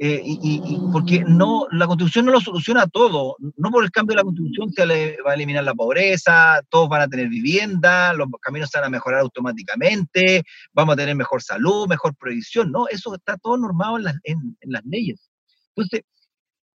eh, 0.00 0.22
y, 0.24 0.78
porque 0.92 1.24
no, 1.26 1.66
la 1.72 1.88
constitución 1.88 2.26
no 2.26 2.32
lo 2.32 2.40
soluciona 2.40 2.86
todo. 2.86 3.36
No 3.56 3.70
por 3.70 3.82
el 3.82 3.90
cambio 3.90 4.12
de 4.12 4.18
la 4.18 4.24
constitución 4.24 4.70
se 4.72 5.16
va 5.26 5.32
a 5.32 5.34
eliminar 5.34 5.64
la 5.64 5.74
pobreza, 5.74 6.62
todos 6.68 6.88
van 6.88 7.02
a 7.02 7.08
tener 7.08 7.28
vivienda, 7.28 8.12
los 8.12 8.28
caminos 8.40 8.70
se 8.70 8.78
van 8.78 8.86
a 8.86 8.90
mejorar 8.90 9.20
automáticamente, 9.20 10.44
vamos 10.72 10.92
a 10.92 10.96
tener 10.96 11.16
mejor 11.16 11.42
salud, 11.42 11.88
mejor 11.88 12.14
previsión. 12.14 12.70
No, 12.70 12.86
eso 12.86 13.12
está 13.16 13.36
todo 13.38 13.56
normado 13.56 13.96
en 13.96 14.04
las, 14.04 14.14
en, 14.22 14.56
las 14.62 14.84
leyes. 14.84 15.28
Entonces, 15.74 16.02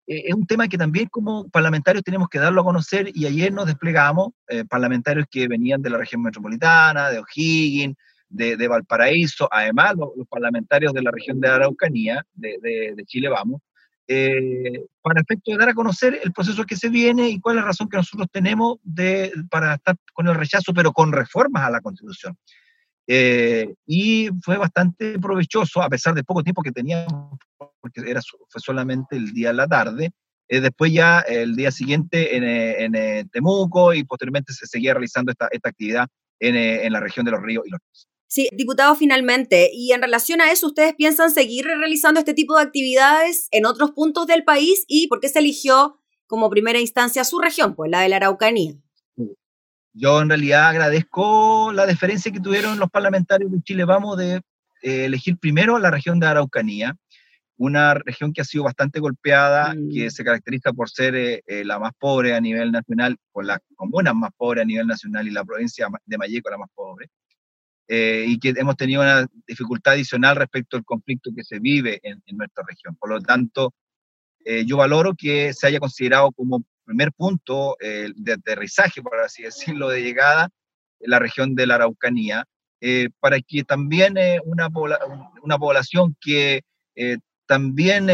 eh, 0.09 0.25
es 0.26 0.35
un 0.35 0.47
tema 0.47 0.67
que 0.67 0.76
también 0.76 1.07
como 1.09 1.49
parlamentarios 1.49 2.02
tenemos 2.02 2.29
que 2.29 2.41
darlo 2.41 2.62
a 2.62 2.64
conocer 2.64 3.09
y 3.14 3.26
ayer 3.26 3.52
nos 3.52 3.67
desplegamos, 3.67 4.33
eh, 4.49 4.64
parlamentarios 4.64 5.26
que 5.31 5.47
venían 5.47 5.81
de 5.81 5.91
la 5.91 5.99
región 5.99 6.23
metropolitana, 6.23 7.11
de 7.11 7.21
O'Higgins, 7.21 7.97
de, 8.33 8.69
Valparaíso, 8.69 9.49
además 9.51 9.95
los, 9.97 10.27
parlamentarios 10.29 10.93
de 10.93 11.03
la 11.03 11.11
región 11.11 11.41
de 11.41 11.49
Araucanía, 11.49 12.25
de, 12.35 12.95
Chile 13.07 13.29
Vamos, 13.29 13.61
eh, 14.09 14.85
para 15.01 15.21
efecto 15.21 15.53
de 15.53 15.59
dar 15.59 15.69
a 15.69 15.75
conocer 15.75 16.19
el 16.23 16.33
proceso 16.33 16.65
que 16.65 16.77
se 16.77 16.89
viene 16.89 17.29
y 17.29 17.41
cuál 17.41 17.57
es 17.57 17.62
la 17.62 17.69
razón 17.69 17.89
que 17.89 17.97
nosotros 17.97 18.29
tenemos 18.33 18.79
de, 18.83 19.33
para 19.51 19.75
estar 19.75 19.97
con 20.12 20.27
el 20.27 20.35
rechazo, 20.35 20.73
pero 20.75 20.93
con 20.93 21.12
reformas 21.12 21.62
a 21.65 21.71
la 21.71 21.81
Constitución. 21.81 22.37
Eh, 23.07 23.75
y 23.87 24.31
fue 24.43 24.57
bastante 24.57 25.19
provechoso, 25.19 25.83
a 25.83 25.89
pesar 25.89 26.15
de 26.15 26.25
poco 26.25 26.43
tiempo 26.43 26.62
que 26.62 26.73
teníamos, 26.73 27.39
porque 27.81 28.01
era, 28.07 28.21
fue 28.49 28.61
solamente 28.61 29.17
el 29.17 29.33
día 29.33 29.49
de 29.49 29.55
la 29.55 29.69
tarde, 29.69 30.11
eh, 30.49 30.61
después 30.61 30.93
ya 30.93 31.21
el 31.21 31.57
día 31.57 31.71
siguiente 31.71 32.37
en, 32.37 32.95
en, 32.95 33.29
Temuco 33.31 33.95
y 33.95 34.05
posteriormente 34.05 34.53
se 34.53 34.67
seguía 34.67 34.95
realizando 34.95 35.33
esta, 35.33 35.49
esta 35.51 35.69
actividad 35.71 36.07
en, 36.41 36.57
en, 36.57 36.93
la 36.93 37.01
región 37.01 37.25
de 37.25 37.33
los 37.33 37.41
ríos 37.41 37.65
y 37.67 37.71
los 37.71 37.81
ríos. 37.81 38.12
Sí, 38.33 38.49
diputado, 38.51 38.95
finalmente, 38.95 39.69
y 39.75 39.93
en 39.93 40.01
relación 40.01 40.41
a 40.41 40.51
eso, 40.51 40.69
¿ustedes 40.69 40.95
piensan 40.95 41.31
seguir 41.31 41.67
realizando 41.67 42.19
este 42.19 42.33
tipo 42.33 42.57
de 42.57 42.62
actividades 42.62 43.47
en 43.51 43.67
otros 43.67 43.91
puntos 43.91 44.27
del 44.27 44.43
país 44.43 44.87
y 44.89 45.07
por 45.09 45.21
qué 45.21 45.29
se 45.29 45.41
eligió 45.41 46.01
como 46.27 46.49
primera 46.49 46.81
instancia 46.81 47.25
su 47.25 47.41
región, 47.41 47.75
pues 47.75 47.91
la 47.91 48.01
de 48.01 48.09
la 48.09 48.17
Araucanía? 48.17 48.73
Yo 49.93 50.23
en 50.23 50.31
realidad 50.31 50.71
agradezco 50.71 51.73
la 51.75 51.85
deferencia 51.85 52.33
que 52.33 52.41
tuvieron 52.41 52.79
los 52.79 52.89
parlamentarios 52.89 53.53
de 53.53 53.61
Chile 53.61 53.85
Vamos 53.85 54.17
de 54.17 54.37
eh, 54.81 55.05
elegir 55.05 55.37
primero 55.37 55.79
la 55.79 55.91
región 55.91 56.19
de 56.19 56.29
Araucanía, 56.29 56.97
una 57.59 57.93
región 57.93 58.33
que 58.33 58.41
ha 58.41 58.45
sido 58.45 58.65
bastante 58.65 58.99
golpeada, 58.99 59.75
que 59.93 60.07
mm. 60.07 60.11
se 60.11 60.25
caracteriza 60.25 60.73
por 60.73 60.89
ser 60.89 61.15
eh, 61.17 61.43
eh, 61.47 61.67
la 61.67 61.79
más 61.79 61.93
pobre 61.99 62.35
a 62.35 62.41
nivel 62.41 62.73
nacional, 62.73 63.15
con 63.31 63.47
las 63.47 63.59
comunas 63.77 64.15
más 64.15 64.31
pobres 64.35 64.62
a 64.62 64.67
nivel 64.67 64.87
nacional 64.87 65.29
y 65.29 65.33
la 65.33 65.45
provincia 65.45 65.87
de 66.07 66.17
Mayeco 66.17 66.49
la 66.49 66.57
más 66.57 66.71
pobre. 66.75 67.11
Eh, 67.94 68.25
y 68.26 68.38
que 68.38 68.54
hemos 68.56 68.75
tenido 68.78 69.02
una 69.02 69.26
dificultad 69.46 69.92
adicional 69.92 70.37
respecto 70.37 70.78
al 70.78 70.84
conflicto 70.84 71.30
que 71.37 71.44
se 71.44 71.58
vive 71.58 72.00
en, 72.02 72.22
nuestra 72.38 72.64
región. 72.66 72.96
Por 72.96 73.11
lo 73.11 73.20
tanto, 73.20 73.75
eh, 74.46 74.64
yo 74.64 74.78
valoro 74.78 75.14
que 75.14 75.52
se 75.52 75.66
haya 75.66 75.78
considerado 75.78 76.32
como 76.32 76.64
primer 76.87 77.12
punto 77.12 77.76
eh, 77.82 78.08
de 78.16 78.32
aterrizaje, 78.32 79.02
por 79.02 79.20
así 79.20 79.42
decirlo, 79.42 79.90
de 79.90 80.00
llegada, 80.00 80.49
en 81.00 81.11
la 81.11 81.18
región 81.18 81.54
de 81.54 81.66
la 81.66 81.75
Araucanía, 81.75 82.46
para 83.20 83.38
que 83.40 83.62
también 83.62 84.14
una, 84.46 84.70
una 85.42 85.58
población 85.58 86.16
que 86.18 86.62
también 87.46 88.08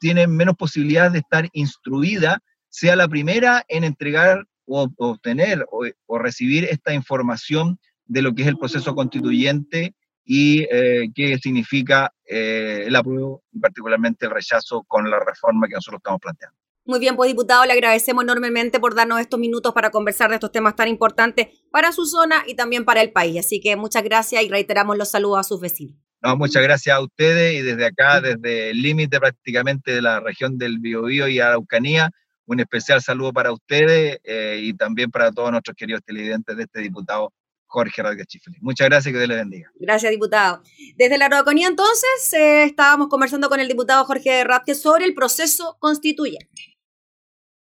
tiene 0.00 0.26
menos 0.26 0.56
posibilidades 0.56 1.12
de 1.12 1.18
estar 1.18 1.48
instruida 1.52 2.40
sea 2.70 2.96
la 2.96 3.06
primera 3.08 3.62
en 3.68 3.84
entregar 3.84 4.46
o 4.64 4.88
obtener 4.96 5.66
o, 5.70 5.84
o 6.06 6.18
recibir 6.18 6.64
esta 6.64 6.94
información 6.94 7.78
de 8.08 8.22
lo 8.22 8.34
que 8.34 8.42
es 8.42 8.48
el 8.48 8.58
proceso 8.58 8.94
constituyente 8.94 9.94
y 10.24 10.66
eh, 10.70 11.08
qué 11.14 11.38
significa 11.38 12.12
eh, 12.26 12.84
el 12.86 12.96
apruebo 12.96 13.44
y 13.52 13.60
particularmente 13.60 14.26
el 14.26 14.32
rechazo 14.32 14.82
con 14.86 15.08
la 15.08 15.20
reforma 15.20 15.68
que 15.68 15.74
nosotros 15.74 16.00
estamos 16.00 16.20
planteando. 16.20 16.56
Muy 16.84 17.00
bien, 17.00 17.16
pues 17.16 17.28
diputado, 17.28 17.66
le 17.66 17.74
agradecemos 17.74 18.24
enormemente 18.24 18.80
por 18.80 18.94
darnos 18.94 19.20
estos 19.20 19.38
minutos 19.38 19.74
para 19.74 19.90
conversar 19.90 20.30
de 20.30 20.36
estos 20.36 20.50
temas 20.50 20.74
tan 20.74 20.88
importantes 20.88 21.48
para 21.70 21.92
su 21.92 22.06
zona 22.06 22.44
y 22.46 22.56
también 22.56 22.86
para 22.86 23.02
el 23.02 23.12
país. 23.12 23.38
Así 23.38 23.60
que 23.60 23.76
muchas 23.76 24.02
gracias 24.02 24.42
y 24.42 24.48
reiteramos 24.48 24.96
los 24.96 25.10
saludos 25.10 25.40
a 25.40 25.42
sus 25.42 25.60
vecinos. 25.60 25.96
No, 26.22 26.36
muchas 26.36 26.62
gracias 26.62 26.96
a 26.96 27.00
ustedes 27.00 27.60
y 27.60 27.62
desde 27.62 27.86
acá, 27.86 28.20
desde 28.20 28.70
el 28.70 28.82
límite 28.82 29.20
prácticamente 29.20 29.92
de 29.92 30.02
la 30.02 30.20
región 30.20 30.58
del 30.58 30.78
Biobío 30.78 31.28
y 31.28 31.40
Araucanía, 31.40 32.10
un 32.46 32.60
especial 32.60 33.02
saludo 33.02 33.32
para 33.32 33.52
ustedes 33.52 34.18
eh, 34.24 34.58
y 34.62 34.74
también 34.74 35.10
para 35.10 35.30
todos 35.30 35.50
nuestros 35.50 35.76
queridos 35.76 36.02
televidentes 36.04 36.56
de 36.56 36.62
este 36.62 36.80
diputado 36.80 37.32
Jorge 37.68 38.02
Rodríguez 38.02 38.26
Chifle. 38.26 38.56
Muchas 38.60 38.88
gracias 38.88 39.10
y 39.10 39.12
que 39.12 39.18
Dios 39.18 39.28
le 39.28 39.36
bendiga. 39.36 39.70
Gracias, 39.78 40.10
diputado. 40.10 40.62
Desde 40.96 41.18
la 41.18 41.26
Araucanía, 41.26 41.68
entonces, 41.68 42.32
eh, 42.32 42.64
estábamos 42.64 43.08
conversando 43.08 43.48
con 43.48 43.60
el 43.60 43.68
diputado 43.68 44.04
Jorge 44.04 44.42
Radke 44.42 44.74
sobre 44.74 45.04
el 45.04 45.14
proceso 45.14 45.76
constituyente. 45.78 46.77